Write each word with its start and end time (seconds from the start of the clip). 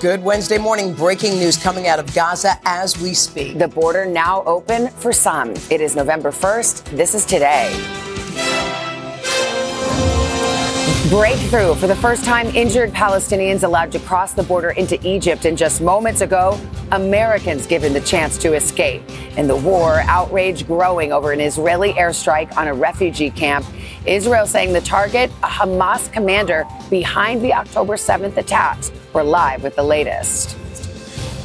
Good 0.00 0.22
Wednesday 0.22 0.56
morning. 0.56 0.94
Breaking 0.94 1.34
news 1.34 1.62
coming 1.62 1.86
out 1.86 1.98
of 1.98 2.14
Gaza 2.14 2.58
as 2.64 2.98
we 2.98 3.12
speak. 3.12 3.58
The 3.58 3.68
border 3.68 4.06
now 4.06 4.42
open 4.44 4.88
for 4.88 5.12
some. 5.12 5.50
It 5.68 5.82
is 5.82 5.94
November 5.94 6.30
1st. 6.30 6.96
This 6.96 7.14
is 7.14 7.26
today. 7.26 7.68
Breakthrough. 11.10 11.74
For 11.74 11.88
the 11.88 11.96
first 11.96 12.24
time, 12.24 12.46
injured 12.54 12.92
Palestinians 12.92 13.64
allowed 13.64 13.90
to 13.90 13.98
cross 13.98 14.32
the 14.32 14.44
border 14.44 14.70
into 14.70 14.96
Egypt. 15.04 15.44
And 15.44 15.58
just 15.58 15.80
moments 15.80 16.20
ago, 16.20 16.56
Americans 16.92 17.66
given 17.66 17.92
the 17.92 18.00
chance 18.00 18.38
to 18.38 18.54
escape. 18.54 19.02
In 19.36 19.48
the 19.48 19.56
war, 19.56 20.02
outrage 20.04 20.68
growing 20.68 21.12
over 21.12 21.32
an 21.32 21.40
Israeli 21.40 21.94
airstrike 21.94 22.56
on 22.56 22.68
a 22.68 22.74
refugee 22.74 23.30
camp. 23.30 23.66
Israel 24.06 24.46
saying 24.46 24.72
the 24.72 24.82
target, 24.82 25.32
a 25.42 25.48
Hamas 25.48 26.12
commander 26.12 26.64
behind 26.90 27.42
the 27.42 27.54
October 27.54 27.94
7th 27.94 28.36
attacks. 28.36 28.92
We're 29.12 29.24
live 29.24 29.64
with 29.64 29.74
the 29.74 29.82
latest. 29.82 30.56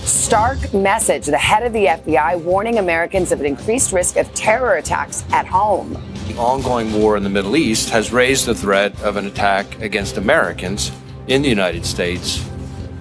Stark 0.06 0.76
message. 0.76 1.26
The 1.26 1.40
head 1.40 1.66
of 1.66 1.74
the 1.74 1.88
FBI 1.88 2.40
warning 2.44 2.78
Americans 2.78 3.32
of 3.32 3.40
an 3.40 3.48
increased 3.48 3.94
risk 3.94 4.18
of 4.18 4.32
terror 4.36 4.76
attacks 4.76 5.26
at 5.32 5.48
home. 5.48 5.98
Ongoing 6.38 6.92
war 6.92 7.16
in 7.16 7.24
the 7.24 7.30
Middle 7.30 7.56
East 7.56 7.90
has 7.92 8.12
raised 8.12 8.46
the 8.46 8.54
threat 8.54 9.02
of 9.02 9.16
an 9.16 9.26
attack 9.26 9.80
against 9.80 10.18
Americans 10.18 10.92
in 11.28 11.42
the 11.42 11.48
United 11.48 11.86
States 11.86 12.46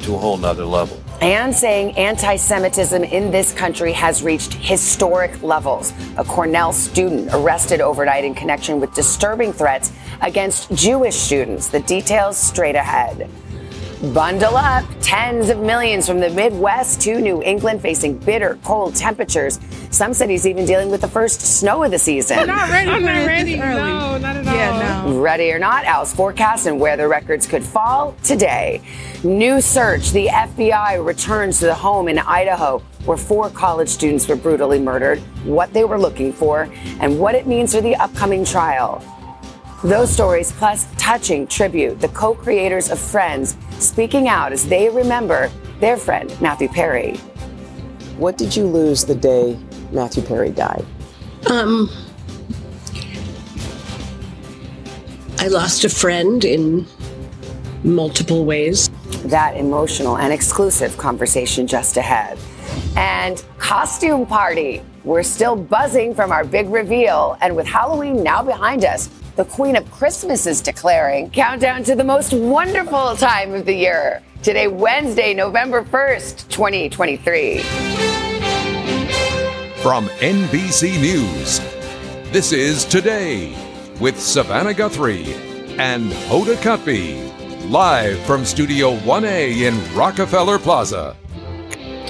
to 0.00 0.14
a 0.14 0.18
whole 0.18 0.36
nother 0.36 0.64
level. 0.64 1.02
And 1.20 1.52
saying 1.52 1.96
anti 1.96 2.36
Semitism 2.36 3.02
in 3.02 3.32
this 3.32 3.52
country 3.52 3.92
has 3.92 4.22
reached 4.22 4.54
historic 4.54 5.42
levels. 5.42 5.92
A 6.16 6.22
Cornell 6.22 6.72
student 6.72 7.28
arrested 7.32 7.80
overnight 7.80 8.24
in 8.24 8.34
connection 8.34 8.78
with 8.78 8.94
disturbing 8.94 9.52
threats 9.52 9.90
against 10.20 10.72
Jewish 10.72 11.16
students. 11.16 11.68
The 11.68 11.80
details 11.80 12.36
straight 12.36 12.76
ahead. 12.76 13.28
Bundle 14.12 14.56
up. 14.56 14.84
Tens 15.00 15.48
of 15.48 15.60
millions 15.60 16.06
from 16.06 16.20
the 16.20 16.28
Midwest 16.28 17.00
to 17.02 17.20
New 17.20 17.42
England 17.42 17.80
facing 17.80 18.18
bitter 18.18 18.58
cold 18.62 18.94
temperatures. 18.94 19.58
Some 19.90 20.12
cities 20.12 20.46
even 20.46 20.66
dealing 20.66 20.90
with 20.90 21.00
the 21.00 21.08
first 21.08 21.40
snow 21.40 21.84
of 21.84 21.90
the 21.90 21.98
season. 21.98 22.38
I'm 22.38 22.46
not 22.48 22.68
ready. 22.68 22.90
I'm 22.90 23.02
not 23.02 23.26
ready. 23.26 23.56
No, 23.56 24.18
not 24.18 24.36
at 24.36 24.46
all. 24.46 24.54
Yeah, 24.54 25.04
no. 25.06 25.20
Ready 25.20 25.52
or 25.52 25.58
not, 25.58 25.84
Al's 25.84 26.12
forecast 26.12 26.66
and 26.66 26.78
where 26.78 26.96
the 26.96 27.08
records 27.08 27.46
could 27.46 27.64
fall 27.64 28.14
today. 28.22 28.82
New 29.22 29.60
search. 29.60 30.10
The 30.10 30.26
FBI 30.26 31.04
returns 31.04 31.60
to 31.60 31.66
the 31.66 31.74
home 31.74 32.08
in 32.08 32.18
Idaho 32.18 32.82
where 33.04 33.18
four 33.18 33.50
college 33.50 33.88
students 33.88 34.26
were 34.28 34.36
brutally 34.36 34.78
murdered, 34.78 35.18
what 35.44 35.72
they 35.72 35.84
were 35.84 35.98
looking 35.98 36.32
for, 36.32 36.68
and 37.00 37.18
what 37.18 37.34
it 37.34 37.46
means 37.46 37.74
for 37.74 37.80
the 37.80 37.94
upcoming 37.96 38.44
trial. 38.44 39.02
Those 39.84 40.10
stories, 40.10 40.50
plus 40.50 40.86
touching 40.96 41.46
tribute, 41.46 42.00
the 42.00 42.08
co 42.08 42.34
creators 42.34 42.90
of 42.90 42.98
Friends 42.98 43.54
speaking 43.78 44.28
out 44.28 44.50
as 44.50 44.66
they 44.66 44.88
remember 44.88 45.50
their 45.78 45.98
friend, 45.98 46.34
Matthew 46.40 46.68
Perry. 46.68 47.16
What 48.16 48.38
did 48.38 48.56
you 48.56 48.64
lose 48.64 49.04
the 49.04 49.14
day 49.14 49.58
Matthew 49.92 50.22
Perry 50.22 50.52
died? 50.52 50.86
Um, 51.50 51.90
I 55.38 55.48
lost 55.48 55.84
a 55.84 55.90
friend 55.90 56.42
in 56.46 56.86
multiple 57.82 58.46
ways. 58.46 58.88
That 59.26 59.54
emotional 59.54 60.16
and 60.16 60.32
exclusive 60.32 60.96
conversation 60.96 61.66
just 61.66 61.98
ahead. 61.98 62.38
And 62.96 63.44
costume 63.58 64.24
party. 64.24 64.82
We're 65.04 65.22
still 65.22 65.54
buzzing 65.54 66.14
from 66.14 66.32
our 66.32 66.42
big 66.42 66.70
reveal, 66.70 67.36
and 67.42 67.54
with 67.54 67.66
Halloween 67.66 68.22
now 68.22 68.42
behind 68.42 68.86
us, 68.86 69.10
the 69.36 69.44
Queen 69.44 69.74
of 69.74 69.90
Christmas 69.90 70.46
is 70.46 70.60
declaring 70.60 71.28
countdown 71.30 71.82
to 71.84 71.96
the 71.96 72.04
most 72.04 72.32
wonderful 72.32 73.16
time 73.16 73.52
of 73.52 73.66
the 73.66 73.74
year. 73.74 74.22
Today, 74.42 74.68
Wednesday, 74.68 75.34
November 75.34 75.82
1st, 75.82 76.48
2023. 76.48 77.58
From 79.82 80.06
NBC 80.20 81.00
News, 81.00 81.58
this 82.30 82.52
is 82.52 82.84
Today 82.84 83.56
with 84.00 84.20
Savannah 84.20 84.74
Guthrie 84.74 85.34
and 85.78 86.12
Hoda 86.12 86.54
Kotb, 86.56 87.70
live 87.70 88.18
from 88.20 88.44
Studio 88.44 88.96
1A 88.98 89.62
in 89.62 89.96
Rockefeller 89.96 90.58
Plaza. 90.58 91.16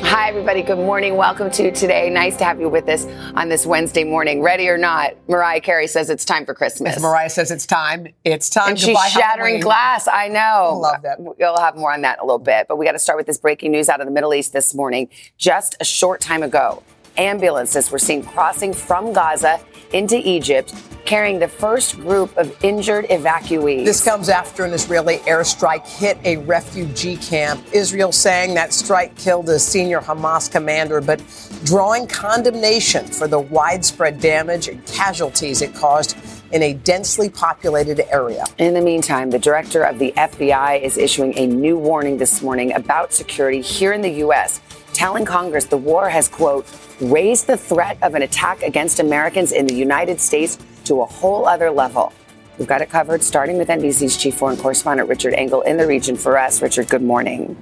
Hi, 0.03 0.29
everybody. 0.29 0.63
Good 0.63 0.79
morning. 0.79 1.17
Welcome 1.17 1.51
to 1.53 1.71
today. 1.71 2.11
Nice 2.11 2.37
to 2.39 2.45
have 2.45 2.61
you 2.61 2.69
with 2.69 2.89
us 2.89 3.07
on 3.35 3.49
this 3.49 3.65
Wednesday 3.67 4.05
morning. 4.05 4.43
Ready 4.43 4.69
or 4.69 4.77
not, 4.77 5.15
Mariah 5.29 5.61
Carey 5.61 5.87
says 5.87 6.11
it's 6.11 6.25
time 6.25 6.45
for 6.45 6.55
Christmas. 6.55 6.97
As 6.97 7.03
Mariah 7.03 7.31
says 7.31 7.51
it's 7.51 7.67
time. 7.67 8.09
It's 8.25 8.49
time 8.51 8.71
and 8.71 8.79
to 8.79 8.85
she's 8.85 8.99
shattering 9.13 9.55
Halloween. 9.55 9.61
glass. 9.61 10.09
I 10.09 10.29
know. 10.29 10.79
Love 10.81 11.03
that. 11.03 11.17
We'll 11.19 11.59
have 11.59 11.77
more 11.77 11.93
on 11.93 12.03
that 12.03 12.19
in 12.19 12.23
a 12.23 12.25
little 12.27 12.39
bit. 12.39 12.67
But 12.69 12.77
we 12.77 12.85
got 12.85 12.93
to 12.93 12.99
start 12.99 13.17
with 13.17 13.27
this 13.27 13.39
breaking 13.39 13.73
news 13.73 13.89
out 13.89 14.01
of 14.01 14.07
the 14.07 14.13
Middle 14.13 14.35
East 14.35 14.53
this 14.53 14.75
morning. 14.75 15.09
Just 15.39 15.77
a 15.81 15.85
short 15.85 16.21
time 16.21 16.43
ago, 16.43 16.83
ambulances 17.17 17.91
were 17.91 17.99
seen 17.99 18.23
crossing 18.25 18.73
from 18.75 19.13
Gaza 19.13 19.61
into 19.95 20.17
Egypt, 20.29 20.75
carrying 21.05 21.39
the 21.39 21.49
first 21.49 21.97
group 21.97 22.37
of 22.37 22.57
injured 22.65 23.07
evacuees. 23.07 23.85
This 23.85 24.03
comes 24.05 24.29
after 24.29 24.65
an 24.65 24.73
Israeli 24.73 25.19
airstrike 25.19 25.87
hit 25.87 26.19
a 26.25 26.39
refugee 26.39 27.17
camp. 27.17 27.65
Israel 27.73 28.11
saying 28.11 28.55
that 28.55 28.73
strike 28.73 29.15
killed 29.17 29.49
a 29.49 29.59
senior 29.59 30.01
Hamas 30.01 30.51
commander, 30.51 31.01
but 31.01 31.23
drawing 31.65 32.07
condemnation 32.07 33.07
for 33.07 33.29
the 33.29 33.39
widespread 33.39 34.21
damage 34.21 34.69
and 34.69 34.85
casualties 34.87 35.63
it 35.63 35.75
caused 35.75 36.17
in 36.53 36.63
a 36.63 36.75
densely 36.75 37.29
populated 37.29 38.01
area. 38.13 38.45
In 38.59 38.75
the 38.75 38.81
meantime, 38.81 39.31
the 39.31 39.39
director 39.39 39.83
of 39.83 39.99
the 39.99 40.13
FBI 40.17 40.81
is 40.81 40.97
issuing 40.97 41.37
a 41.37 41.47
new 41.47 41.77
warning 41.77 42.17
this 42.17 42.43
morning 42.43 42.73
about 42.75 43.13
security 43.13 43.61
here 43.61 43.93
in 43.93 44.03
the 44.03 44.11
U.S., 44.11 44.61
telling 44.95 45.25
Congress 45.25 45.67
the 45.67 45.77
war 45.77 46.09
has, 46.09 46.29
quote, 46.29 46.67
raised 47.01 47.47
the 47.47 47.57
threat 47.57 47.99
of 48.01 48.15
an 48.15 48.23
attack 48.23 48.63
against 48.63 49.01
Americans 49.01 49.53
in 49.53 49.67
the 49.67 49.75
United 49.75 50.21
States 50.21 50.57
to 50.85 51.03
a 51.03 51.05
whole 51.05 51.47
other 51.47 51.71
level. 51.71 52.13
We've 52.59 52.69
got 52.69 52.81
it 52.81 52.89
covered, 52.89 53.23
starting 53.23 53.59
with 53.59 53.69
NBC's 53.69 54.17
chief 54.17 54.37
foreign 54.37 54.57
correspondent, 54.57 55.09
Richard 55.09 55.35
Engel, 55.35 55.63
in 55.63 55.77
the 55.77 55.87
region 55.87 56.17
for 56.17 56.39
us. 56.39 56.63
Richard, 56.63 56.89
good 56.89 57.03
morning. 57.03 57.57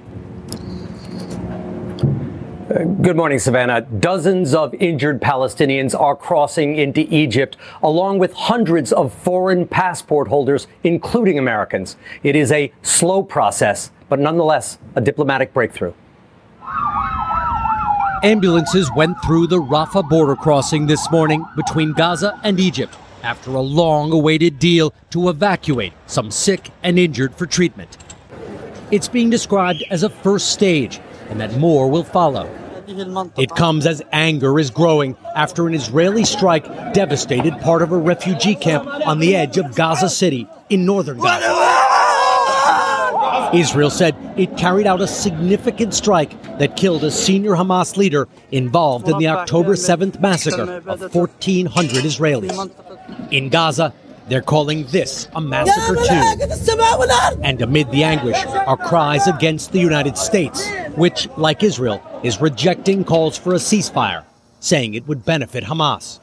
Good 3.01 3.17
morning, 3.17 3.39
Savannah. 3.39 3.81
Dozens 3.81 4.53
of 4.53 4.73
injured 4.75 5.21
Palestinians 5.21 5.99
are 5.99 6.15
crossing 6.15 6.75
into 6.75 7.01
Egypt, 7.13 7.57
along 7.81 8.19
with 8.19 8.33
hundreds 8.33 8.91
of 8.93 9.13
foreign 9.13 9.67
passport 9.67 10.27
holders, 10.27 10.67
including 10.83 11.37
Americans. 11.37 11.97
It 12.23 12.35
is 12.35 12.51
a 12.51 12.71
slow 12.81 13.21
process, 13.21 13.91
but 14.09 14.19
nonetheless 14.19 14.77
a 14.95 15.01
diplomatic 15.01 15.53
breakthrough. 15.53 15.93
Ambulances 18.23 18.89
went 18.95 19.21
through 19.21 19.47
the 19.47 19.61
Rafah 19.61 20.07
border 20.07 20.37
crossing 20.37 20.87
this 20.87 21.11
morning 21.11 21.45
between 21.57 21.91
Gaza 21.91 22.39
and 22.45 22.57
Egypt 22.57 22.97
after 23.21 23.51
a 23.51 23.59
long 23.59 24.13
awaited 24.13 24.59
deal 24.59 24.93
to 25.09 25.27
evacuate 25.27 25.91
some 26.05 26.31
sick 26.31 26.69
and 26.83 26.97
injured 26.97 27.35
for 27.35 27.45
treatment. 27.45 27.97
It's 28.91 29.09
being 29.09 29.29
described 29.29 29.83
as 29.89 30.03
a 30.03 30.09
first 30.09 30.53
stage 30.53 31.01
and 31.29 31.37
that 31.41 31.57
more 31.57 31.89
will 31.89 32.05
follow. 32.05 32.49
It 33.37 33.49
comes 33.57 33.85
as 33.85 34.01
anger 34.13 34.57
is 34.57 34.69
growing 34.71 35.17
after 35.35 35.67
an 35.67 35.73
Israeli 35.73 36.23
strike 36.23 36.93
devastated 36.93 37.59
part 37.59 37.81
of 37.81 37.91
a 37.91 37.97
refugee 37.97 38.55
camp 38.55 38.87
on 39.05 39.19
the 39.19 39.35
edge 39.35 39.57
of 39.57 39.75
Gaza 39.75 40.09
City 40.09 40.47
in 40.69 40.85
northern 40.85 41.17
Gaza. 41.17 41.72
Israel 43.53 43.89
said 43.89 44.15
it 44.35 44.57
carried 44.57 44.87
out 44.87 45.01
a 45.01 45.07
significant 45.07 45.93
strike 45.93 46.41
that 46.57 46.75
killed 46.75 47.03
a 47.03 47.11
senior 47.11 47.51
Hamas 47.51 47.97
leader 47.97 48.27
involved 48.51 49.07
in 49.07 49.17
the 49.17 49.27
October 49.27 49.73
7th 49.73 50.19
massacre 50.19 50.81
of 50.87 51.13
1,400 51.13 52.03
Israelis. 52.03 53.31
In 53.31 53.49
Gaza, 53.49 53.93
they're 54.27 54.41
calling 54.41 54.85
this 54.87 55.27
a 55.35 55.41
massacre 55.41 55.95
too. 55.95 57.39
And 57.43 57.61
amid 57.61 57.91
the 57.91 58.03
anguish 58.03 58.43
are 58.45 58.77
cries 58.77 59.27
against 59.27 59.71
the 59.71 59.79
United 59.79 60.17
States, 60.17 60.67
which, 60.95 61.27
like 61.37 61.63
Israel, 61.63 62.01
is 62.23 62.41
rejecting 62.41 63.03
calls 63.03 63.37
for 63.37 63.53
a 63.53 63.57
ceasefire, 63.57 64.23
saying 64.59 64.93
it 64.93 65.07
would 65.07 65.25
benefit 65.25 65.63
Hamas. 65.65 66.19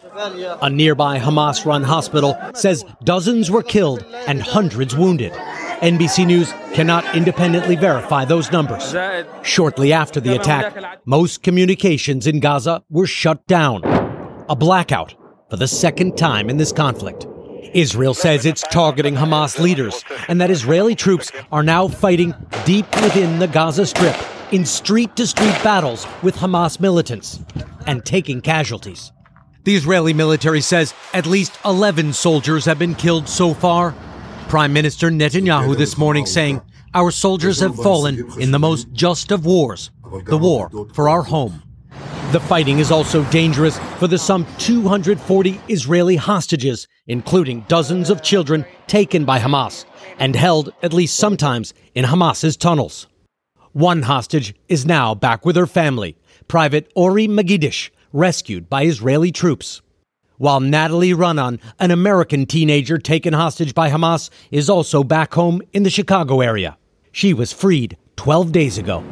A 0.63 0.71
nearby 0.71 1.19
Hamas 1.19 1.65
run 1.65 1.85
hospital 1.85 2.37
says 2.55 2.85
dozens 3.05 3.51
were 3.51 3.63
killed 3.63 4.05
and 4.27 4.43
hundreds 4.43 4.97
wounded. 4.97 5.33
NBC 5.81 6.27
News 6.27 6.53
cannot 6.75 7.17
independently 7.17 7.75
verify 7.75 8.27
those 8.27 8.53
numbers. 8.53 8.95
Shortly 9.43 9.95
after 9.95 10.21
the 10.21 10.35
attack, 10.35 11.01
most 11.07 11.43
communications 11.43 12.27
in 12.27 12.39
Gaza 12.39 12.83
were 12.91 13.07
shut 13.07 13.47
down. 13.47 13.83
A 14.51 14.55
blackout 14.55 15.15
for 15.49 15.57
the 15.57 15.67
second 15.67 16.19
time 16.19 16.51
in 16.51 16.59
this 16.59 16.71
conflict. 16.71 17.27
Israel 17.73 18.13
says 18.13 18.45
it's 18.45 18.63
targeting 18.71 19.15
Hamas 19.15 19.59
leaders 19.59 20.05
and 20.29 20.39
that 20.41 20.51
Israeli 20.51 20.95
troops 20.95 21.33
are 21.51 21.63
now 21.63 21.89
fighting 21.89 22.35
deep 22.67 22.87
within 23.01 23.39
the 23.39 23.49
Gaza 23.49 23.87
Strip 23.87 24.17
in 24.53 24.67
street 24.67 25.17
to 25.17 25.27
street 25.27 25.59
battles 25.63 26.07
with 26.23 26.37
Hamas 26.37 26.79
militants 26.79 27.41
and 27.87 28.05
taking 28.05 28.43
casualties. 28.43 29.13
The 29.65 29.77
Israeli 29.77 30.13
military 30.13 30.61
says 30.61 30.93
at 31.15 31.27
least 31.27 31.59
11 31.65 32.13
soldiers 32.13 32.65
have 32.67 32.79
been 32.79 32.95
killed 32.95 33.29
so 33.29 33.55
far. 33.55 33.95
Prime 34.51 34.73
Minister 34.73 35.13
Netanyahu 35.13 35.77
this 35.77 35.97
morning 35.97 36.27
saying, 36.27 36.61
Our 36.93 37.13
soldiers 37.13 37.61
have 37.61 37.77
fallen 37.77 38.29
in 38.41 38.51
the 38.51 38.59
most 38.59 38.91
just 38.91 39.31
of 39.31 39.47
wars, 39.47 39.93
the 40.25 40.37
war 40.37 40.69
for 40.93 41.09
our 41.09 41.23
home. 41.23 41.63
The 42.33 42.41
fighting 42.41 42.81
is 42.81 42.91
also 42.91 43.23
dangerous 43.31 43.79
for 44.01 44.09
the 44.09 44.19
some 44.19 44.45
240 44.59 45.61
Israeli 45.69 46.17
hostages, 46.17 46.89
including 47.07 47.61
dozens 47.69 48.11
of 48.11 48.25
children 48.25 48.67
taken 48.89 49.25
by 49.25 49.39
Hamas 49.39 49.85
and 50.19 50.35
held, 50.35 50.73
at 50.83 50.93
least 50.93 51.17
sometimes, 51.17 51.73
in 51.95 52.07
Hamas's 52.07 52.57
tunnels. 52.57 53.07
One 53.71 54.03
hostage 54.03 54.53
is 54.67 54.85
now 54.85 55.15
back 55.15 55.47
with 55.47 55.55
her 55.55 55.69
family, 55.69 56.17
Private 56.49 56.91
Ori 56.97 57.29
Megidish, 57.29 57.91
rescued 58.13 58.69
by 58.69 58.83
Israeli 58.83 59.31
troops. 59.31 59.81
While 60.41 60.61
Natalie 60.61 61.13
Raanan, 61.13 61.61
an 61.79 61.91
American 61.91 62.47
teenager 62.47 62.97
taken 62.97 63.35
hostage 63.35 63.75
by 63.75 63.91
Hamas, 63.91 64.31
is 64.51 64.71
also 64.71 65.05
back 65.05 65.35
home 65.35 65.61
in 65.75 65.83
the 65.83 65.91
Chicago 65.91 66.41
area. 66.41 66.79
She 67.13 67.35
was 67.35 67.53
freed 67.53 67.99
12 68.17 68.51
days 68.51 68.79
ago. 68.79 69.05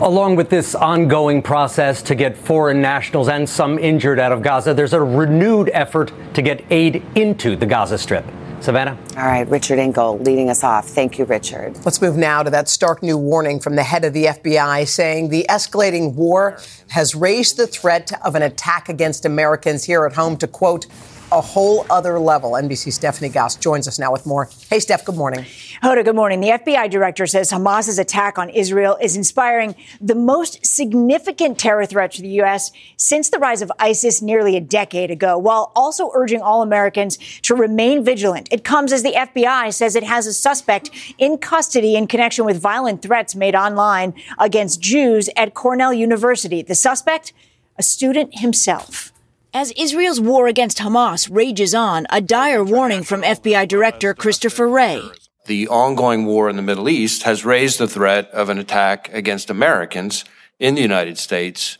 Along 0.00 0.36
with 0.36 0.48
this 0.48 0.76
ongoing 0.76 1.42
process 1.42 2.02
to 2.02 2.14
get 2.14 2.36
foreign 2.36 2.80
nationals 2.80 3.26
and 3.26 3.48
some 3.48 3.80
injured 3.80 4.20
out 4.20 4.30
of 4.30 4.42
Gaza, 4.42 4.74
there's 4.74 4.92
a 4.92 5.02
renewed 5.02 5.72
effort 5.74 6.12
to 6.34 6.40
get 6.40 6.64
aid 6.70 7.02
into 7.16 7.56
the 7.56 7.66
Gaza 7.66 7.98
Strip. 7.98 8.24
Savannah? 8.66 8.98
All 9.16 9.26
right, 9.26 9.48
Richard 9.48 9.78
Engel 9.78 10.18
leading 10.18 10.50
us 10.50 10.64
off. 10.64 10.88
Thank 10.88 11.20
you, 11.20 11.24
Richard. 11.24 11.78
Let's 11.84 12.02
move 12.02 12.16
now 12.16 12.42
to 12.42 12.50
that 12.50 12.68
stark 12.68 13.00
new 13.00 13.16
warning 13.16 13.60
from 13.60 13.76
the 13.76 13.84
head 13.84 14.04
of 14.04 14.12
the 14.12 14.24
FBI 14.24 14.88
saying 14.88 15.28
the 15.28 15.46
escalating 15.48 16.14
war 16.14 16.58
has 16.88 17.14
raised 17.14 17.58
the 17.58 17.68
threat 17.68 18.10
of 18.24 18.34
an 18.34 18.42
attack 18.42 18.88
against 18.88 19.24
Americans 19.24 19.84
here 19.84 20.04
at 20.04 20.14
home 20.14 20.36
to, 20.38 20.48
quote, 20.48 20.86
a 21.32 21.40
whole 21.40 21.84
other 21.90 22.18
level. 22.18 22.52
NBC 22.52 22.92
Stephanie 22.92 23.30
Gosk 23.30 23.60
joins 23.60 23.88
us 23.88 23.98
now 23.98 24.12
with 24.12 24.26
more. 24.26 24.48
Hey, 24.70 24.80
Steph, 24.80 25.04
good 25.04 25.16
morning. 25.16 25.44
Hoda, 25.82 26.04
good 26.04 26.14
morning. 26.14 26.40
The 26.40 26.50
FBI 26.50 26.88
director 26.90 27.26
says 27.26 27.50
Hamas's 27.50 27.98
attack 27.98 28.38
on 28.38 28.48
Israel 28.50 28.96
is 29.00 29.16
inspiring 29.16 29.74
the 30.00 30.14
most 30.14 30.64
significant 30.64 31.58
terror 31.58 31.84
threat 31.84 32.12
to 32.12 32.22
the 32.22 32.28
U.S. 32.28 32.70
since 32.96 33.30
the 33.30 33.38
rise 33.38 33.60
of 33.60 33.72
ISIS 33.78 34.22
nearly 34.22 34.56
a 34.56 34.60
decade 34.60 35.10
ago, 35.10 35.36
while 35.36 35.72
also 35.74 36.10
urging 36.14 36.40
all 36.40 36.62
Americans 36.62 37.18
to 37.42 37.54
remain 37.54 38.04
vigilant. 38.04 38.48
It 38.52 38.64
comes 38.64 38.92
as 38.92 39.02
the 39.02 39.12
FBI 39.12 39.72
says 39.74 39.96
it 39.96 40.04
has 40.04 40.26
a 40.26 40.32
suspect 40.32 40.90
in 41.18 41.38
custody 41.38 41.96
in 41.96 42.06
connection 42.06 42.44
with 42.44 42.60
violent 42.60 43.02
threats 43.02 43.34
made 43.34 43.54
online 43.54 44.14
against 44.38 44.80
Jews 44.80 45.28
at 45.36 45.54
Cornell 45.54 45.92
University. 45.92 46.62
The 46.62 46.74
suspect, 46.74 47.32
a 47.78 47.82
student 47.82 48.38
himself. 48.38 49.12
As 49.58 49.72
Israel's 49.74 50.20
war 50.20 50.48
against 50.48 50.76
Hamas 50.76 51.34
rages 51.34 51.74
on, 51.74 52.06
a 52.10 52.20
dire 52.20 52.62
warning 52.62 53.02
from 53.02 53.22
FBI 53.22 53.66
Director 53.66 54.12
Christopher 54.12 54.68
Wray. 54.68 55.00
The 55.46 55.66
ongoing 55.68 56.26
war 56.26 56.50
in 56.50 56.56
the 56.56 56.62
Middle 56.62 56.90
East 56.90 57.22
has 57.22 57.42
raised 57.42 57.78
the 57.78 57.88
threat 57.88 58.30
of 58.32 58.50
an 58.50 58.58
attack 58.58 59.10
against 59.14 59.48
Americans 59.48 60.26
in 60.58 60.74
the 60.74 60.82
United 60.82 61.16
States 61.16 61.78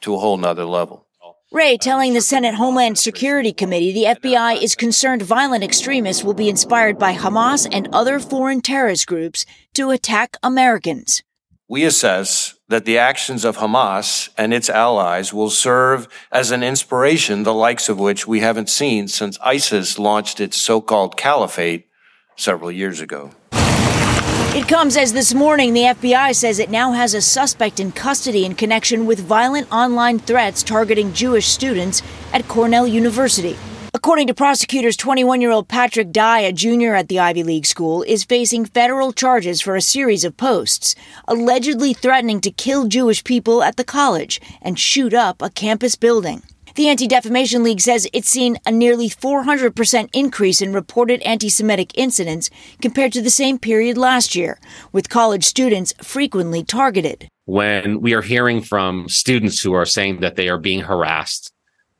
to 0.00 0.16
a 0.16 0.18
whole 0.18 0.36
nother 0.36 0.64
level. 0.64 1.06
Wray 1.52 1.76
telling 1.76 2.12
the 2.12 2.20
Senate 2.20 2.56
Homeland 2.56 2.98
Security 2.98 3.52
Committee 3.52 3.92
the 3.92 4.18
FBI 4.20 4.60
is 4.60 4.74
concerned 4.74 5.22
violent 5.22 5.62
extremists 5.62 6.24
will 6.24 6.34
be 6.34 6.48
inspired 6.48 6.98
by 6.98 7.14
Hamas 7.14 7.68
and 7.70 7.88
other 7.92 8.18
foreign 8.18 8.60
terrorist 8.60 9.06
groups 9.06 9.46
to 9.74 9.90
attack 9.90 10.36
Americans. 10.42 11.22
We 11.68 11.84
assess 11.84 12.58
that 12.72 12.86
the 12.86 12.96
actions 12.96 13.44
of 13.44 13.58
Hamas 13.58 14.30
and 14.38 14.54
its 14.54 14.70
allies 14.70 15.30
will 15.30 15.50
serve 15.50 16.08
as 16.32 16.50
an 16.50 16.62
inspiration, 16.62 17.42
the 17.42 17.52
likes 17.52 17.90
of 17.90 18.00
which 18.00 18.26
we 18.26 18.40
haven't 18.40 18.70
seen 18.70 19.08
since 19.08 19.38
ISIS 19.42 19.98
launched 19.98 20.40
its 20.40 20.56
so-called 20.56 21.18
caliphate 21.18 21.86
several 22.34 22.72
years 22.72 23.02
ago. 23.02 23.30
It 23.52 24.66
comes 24.68 24.96
as 24.96 25.12
this 25.12 25.34
morning 25.34 25.74
the 25.74 25.82
FBI 25.82 26.34
says 26.34 26.58
it 26.58 26.70
now 26.70 26.92
has 26.92 27.12
a 27.12 27.20
suspect 27.20 27.78
in 27.78 27.92
custody 27.92 28.46
in 28.46 28.54
connection 28.54 29.04
with 29.04 29.20
violent 29.20 29.70
online 29.70 30.18
threats 30.18 30.62
targeting 30.62 31.12
Jewish 31.12 31.48
students 31.48 32.02
at 32.32 32.48
Cornell 32.48 32.86
University. 32.86 33.56
According 34.04 34.26
to 34.26 34.34
prosecutors, 34.34 34.96
21 34.96 35.40
year 35.40 35.52
old 35.52 35.68
Patrick 35.68 36.10
Dai, 36.10 36.40
a 36.40 36.52
junior 36.52 36.96
at 36.96 37.06
the 37.06 37.20
Ivy 37.20 37.44
League 37.44 37.66
school, 37.66 38.02
is 38.02 38.24
facing 38.24 38.64
federal 38.64 39.12
charges 39.12 39.60
for 39.60 39.76
a 39.76 39.80
series 39.80 40.24
of 40.24 40.36
posts, 40.36 40.96
allegedly 41.28 41.92
threatening 41.94 42.40
to 42.40 42.50
kill 42.50 42.88
Jewish 42.88 43.22
people 43.22 43.62
at 43.62 43.76
the 43.76 43.84
college 43.84 44.40
and 44.60 44.76
shoot 44.76 45.14
up 45.14 45.40
a 45.40 45.50
campus 45.50 45.94
building. 45.94 46.42
The 46.74 46.88
Anti 46.88 47.06
Defamation 47.06 47.62
League 47.62 47.80
says 47.80 48.08
it's 48.12 48.28
seen 48.28 48.58
a 48.66 48.72
nearly 48.72 49.08
400% 49.08 50.08
increase 50.12 50.60
in 50.60 50.72
reported 50.72 51.22
anti 51.22 51.48
Semitic 51.48 51.96
incidents 51.96 52.50
compared 52.80 53.12
to 53.12 53.22
the 53.22 53.30
same 53.30 53.56
period 53.56 53.96
last 53.96 54.34
year, 54.34 54.58
with 54.90 55.10
college 55.10 55.44
students 55.44 55.94
frequently 56.02 56.64
targeted. 56.64 57.28
When 57.44 58.00
we 58.00 58.14
are 58.14 58.22
hearing 58.22 58.62
from 58.62 59.08
students 59.08 59.62
who 59.62 59.74
are 59.74 59.86
saying 59.86 60.18
that 60.22 60.34
they 60.34 60.48
are 60.48 60.58
being 60.58 60.80
harassed, 60.80 61.52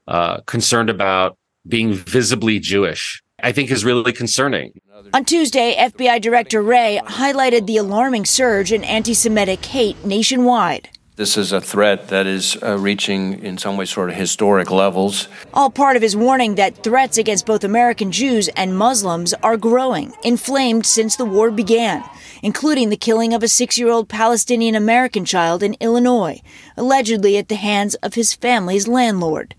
uh, 0.08 0.40
concerned 0.40 0.90
about 0.90 1.38
being 1.66 1.94
visibly 1.94 2.58
Jewish, 2.58 3.22
I 3.42 3.52
think 3.52 3.70
is 3.70 3.84
really 3.84 4.12
concerning. 4.12 4.72
On 5.14 5.24
Tuesday, 5.24 5.74
FBI 5.78 6.20
Director 6.20 6.62
Wray 6.62 7.00
highlighted 7.04 7.66
the 7.66 7.76
alarming 7.76 8.24
surge 8.24 8.72
in 8.72 8.84
anti 8.84 9.14
Semitic 9.14 9.64
hate 9.64 10.04
nationwide. 10.04 10.88
This 11.16 11.36
is 11.36 11.52
a 11.52 11.60
threat 11.60 12.08
that 12.08 12.26
is 12.26 12.56
uh, 12.62 12.78
reaching, 12.78 13.44
in 13.44 13.58
some 13.58 13.76
ways, 13.76 13.90
sort 13.90 14.08
of 14.08 14.16
historic 14.16 14.70
levels. 14.70 15.28
All 15.52 15.68
part 15.68 15.94
of 15.94 16.02
his 16.02 16.16
warning 16.16 16.54
that 16.54 16.82
threats 16.82 17.18
against 17.18 17.44
both 17.44 17.64
American 17.64 18.10
Jews 18.10 18.48
and 18.56 18.78
Muslims 18.78 19.34
are 19.34 19.58
growing, 19.58 20.14
inflamed 20.24 20.86
since 20.86 21.16
the 21.16 21.26
war 21.26 21.50
began, 21.50 22.02
including 22.42 22.88
the 22.88 22.96
killing 22.96 23.34
of 23.34 23.42
a 23.42 23.48
six 23.48 23.78
year 23.78 23.90
old 23.90 24.08
Palestinian 24.08 24.74
American 24.74 25.26
child 25.26 25.62
in 25.62 25.76
Illinois, 25.80 26.40
allegedly 26.78 27.36
at 27.36 27.48
the 27.48 27.56
hands 27.56 27.94
of 27.96 28.14
his 28.14 28.32
family's 28.32 28.88
landlord. 28.88 29.54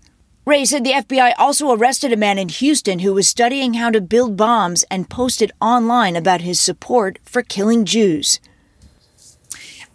Wray 0.46 0.66
said 0.66 0.84
the 0.84 0.92
FBI 0.92 1.32
also 1.38 1.72
arrested 1.72 2.12
a 2.12 2.18
man 2.18 2.38
in 2.38 2.50
Houston 2.50 2.98
who 2.98 3.14
was 3.14 3.26
studying 3.26 3.74
how 3.74 3.88
to 3.88 3.98
build 3.98 4.36
bombs 4.36 4.84
and 4.90 5.08
posted 5.08 5.50
online 5.58 6.16
about 6.16 6.42
his 6.42 6.60
support 6.60 7.18
for 7.24 7.40
killing 7.40 7.86
Jews. 7.86 8.40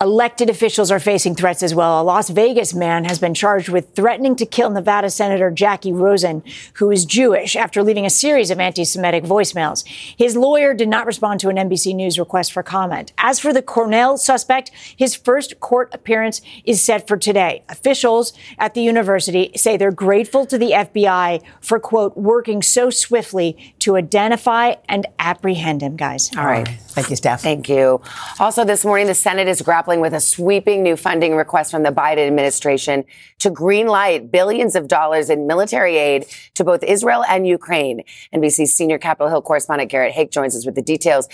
Elected 0.01 0.49
officials 0.49 0.91
are 0.91 0.99
facing 0.99 1.35
threats 1.35 1.61
as 1.61 1.75
well. 1.75 1.99
A 1.99 2.03
Las 2.03 2.29
Vegas 2.29 2.73
man 2.73 3.03
has 3.03 3.19
been 3.19 3.33
charged 3.33 3.67
with 3.67 3.93
threatening 3.95 4.33
to 4.37 4.45
kill 4.45 4.69
Nevada 4.69 5.09
Senator 5.09 5.51
Jacky 5.51 5.91
Rosen, 5.91 6.41
who 6.75 6.89
is 6.89 7.03
Jewish, 7.03 7.57
after 7.57 7.83
leaving 7.83 8.05
a 8.05 8.09
series 8.09 8.49
of 8.49 8.61
anti 8.61 8.85
Semitic 8.85 9.25
voicemails. 9.25 9.85
His 10.17 10.37
lawyer 10.37 10.73
did 10.73 10.87
not 10.87 11.05
respond 11.05 11.41
to 11.41 11.49
an 11.49 11.57
NBC 11.57 11.93
News 11.93 12.17
request 12.17 12.53
for 12.53 12.63
comment. 12.63 13.11
As 13.17 13.41
for 13.41 13.51
the 13.51 13.61
Cornell 13.61 14.17
suspect, 14.17 14.71
his 14.95 15.15
first 15.15 15.59
court 15.59 15.93
appearance 15.93 16.41
is 16.63 16.81
set 16.81 17.05
for 17.05 17.17
today. 17.17 17.63
Officials 17.67 18.31
at 18.57 18.75
the 18.75 18.81
university 18.81 19.51
say 19.57 19.75
they're 19.75 19.91
grateful 19.91 20.45
to 20.45 20.57
the 20.57 20.71
FBI 20.71 21.43
for, 21.59 21.77
quote, 21.77 22.15
working 22.15 22.61
so 22.61 22.89
swiftly 22.89 23.75
to 23.79 23.97
identify 23.97 24.75
and 24.87 25.07
apprehend 25.19 25.81
him, 25.81 25.97
guys. 25.97 26.31
All 26.37 26.45
right. 26.45 26.69
Thank 26.87 27.09
you, 27.09 27.17
Steph. 27.17 27.41
Thank 27.41 27.67
you. 27.67 28.01
Also, 28.39 28.63
this 28.63 28.85
morning, 28.85 29.07
the 29.07 29.13
Senate 29.13 29.49
is 29.49 29.61
grappling 29.61 29.88
with 29.97 30.13
a 30.13 30.19
sweeping 30.19 30.83
new 30.83 30.95
funding 30.95 31.35
request 31.35 31.71
from 31.71 31.83
the 31.83 31.89
Biden 31.89 32.27
administration 32.27 33.03
to 33.39 33.49
greenlight 33.49 34.31
billions 34.31 34.75
of 34.75 34.87
dollars 34.87 35.29
in 35.29 35.47
military 35.47 35.97
aid 35.97 36.25
to 36.53 36.63
both 36.63 36.83
Israel 36.83 37.25
and 37.27 37.47
Ukraine. 37.47 38.03
NBC's 38.33 38.73
senior 38.73 38.99
Capitol 38.99 39.29
Hill 39.29 39.41
correspondent 39.41 39.89
Garrett 39.89 40.13
Haake 40.13 40.31
joins 40.31 40.55
us 40.55 40.65
with 40.65 40.75
the 40.75 40.81
details. 40.83 41.27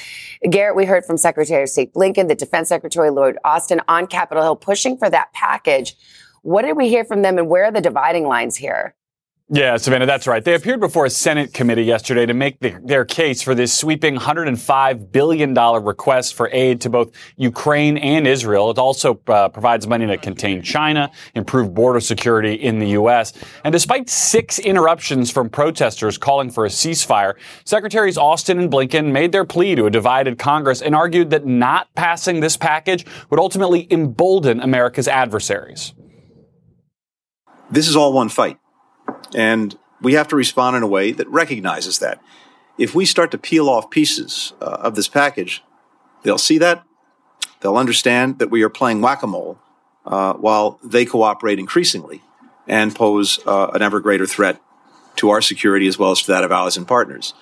Garrett, 0.49 0.75
we 0.75 0.85
heard 0.85 1.03
from 1.03 1.17
Secretary 1.17 1.63
of 1.63 1.69
State 1.69 1.93
Blinken, 1.93 2.29
the 2.29 2.35
Defense 2.35 2.69
Secretary 2.69 3.09
Lloyd 3.09 3.37
Austin 3.43 3.81
on 3.89 4.07
Capitol 4.07 4.41
Hill 4.41 4.55
pushing 4.55 4.97
for 4.97 5.09
that 5.09 5.33
package. 5.33 5.95
What 6.41 6.61
did 6.61 6.77
we 6.77 6.87
hear 6.87 7.03
from 7.03 7.21
them 7.21 7.37
and 7.37 7.49
where 7.49 7.65
are 7.65 7.71
the 7.71 7.81
dividing 7.81 8.27
lines 8.27 8.55
here? 8.55 8.95
Yeah, 9.47 9.77
Savannah, 9.77 10.07
that's 10.07 10.25
right. 10.25 10.43
They 10.43 10.55
appeared 10.55 10.79
before 10.79 11.05
a 11.05 11.09
Senate 11.11 11.53
committee 11.53 11.83
yesterday 11.83 12.25
to 12.25 12.33
make 12.33 12.59
the, 12.61 12.79
their 12.83 13.05
case 13.05 13.43
for 13.43 13.53
this 13.53 13.71
sweeping 13.71 14.15
$105 14.15 15.11
billion 15.11 15.53
request 15.53 16.33
for 16.33 16.49
aid 16.51 16.81
to 16.81 16.89
both 16.89 17.11
Ukraine 17.37 17.99
and 17.99 18.25
Israel. 18.25 18.71
It 18.71 18.79
also 18.79 19.21
uh, 19.27 19.49
provides 19.49 19.85
money 19.85 20.07
to 20.07 20.17
contain 20.17 20.63
China, 20.63 21.11
improve 21.35 21.75
border 21.75 21.99
security 21.99 22.55
in 22.55 22.79
the 22.79 22.87
U.S. 22.87 23.33
And 23.63 23.71
despite 23.71 24.09
six 24.09 24.57
interruptions 24.57 25.29
from 25.29 25.51
protesters 25.51 26.17
calling 26.17 26.49
for 26.49 26.65
a 26.65 26.69
ceasefire, 26.69 27.35
Secretaries 27.65 28.17
Austin 28.17 28.57
and 28.57 28.71
Blinken 28.71 29.11
made 29.11 29.31
their 29.31 29.45
plea 29.45 29.75
to 29.75 29.85
a 29.85 29.91
divided 29.91 30.39
Congress 30.39 30.81
and 30.81 30.95
argued 30.95 31.29
that 31.29 31.45
not 31.45 31.93
passing 31.93 32.39
this 32.39 32.57
package 32.57 33.05
would 33.29 33.39
ultimately 33.39 33.87
embolden 33.91 34.59
America's 34.59 35.07
adversaries. 35.07 35.93
This 37.69 37.87
is 37.87 37.95
all 37.95 38.11
one 38.11 38.29
fight. 38.29 38.57
And 39.33 39.77
we 40.01 40.13
have 40.13 40.27
to 40.29 40.35
respond 40.35 40.75
in 40.75 40.83
a 40.83 40.87
way 40.87 41.11
that 41.11 41.27
recognizes 41.29 41.99
that. 41.99 42.21
If 42.77 42.93
we 42.93 43.05
start 43.05 43.31
to 43.31 43.37
peel 43.37 43.69
off 43.69 43.89
pieces 43.89 44.53
uh, 44.61 44.65
of 44.65 44.95
this 44.95 45.07
package, 45.07 45.63
they'll 46.23 46.37
see 46.37 46.57
that. 46.57 46.83
They'll 47.61 47.77
understand 47.77 48.39
that 48.39 48.51
we 48.51 48.61
are 48.63 48.69
playing 48.69 49.01
whack 49.01 49.23
a 49.23 49.27
mole 49.27 49.57
uh, 50.05 50.33
while 50.33 50.79
they 50.83 51.05
cooperate 51.05 51.57
increasingly 51.57 52.21
and 52.67 52.93
pose 52.93 53.39
uh, 53.45 53.67
an 53.73 53.81
ever 53.81 53.99
greater 53.99 54.25
threat 54.25 54.61
to 55.17 55.29
our 55.29 55.41
security 55.41 55.87
as 55.87 55.97
well 55.97 56.11
as 56.11 56.21
to 56.23 56.31
that 56.31 56.43
of 56.43 56.51
allies 56.51 56.77
and 56.77 56.87
partners. 56.87 57.33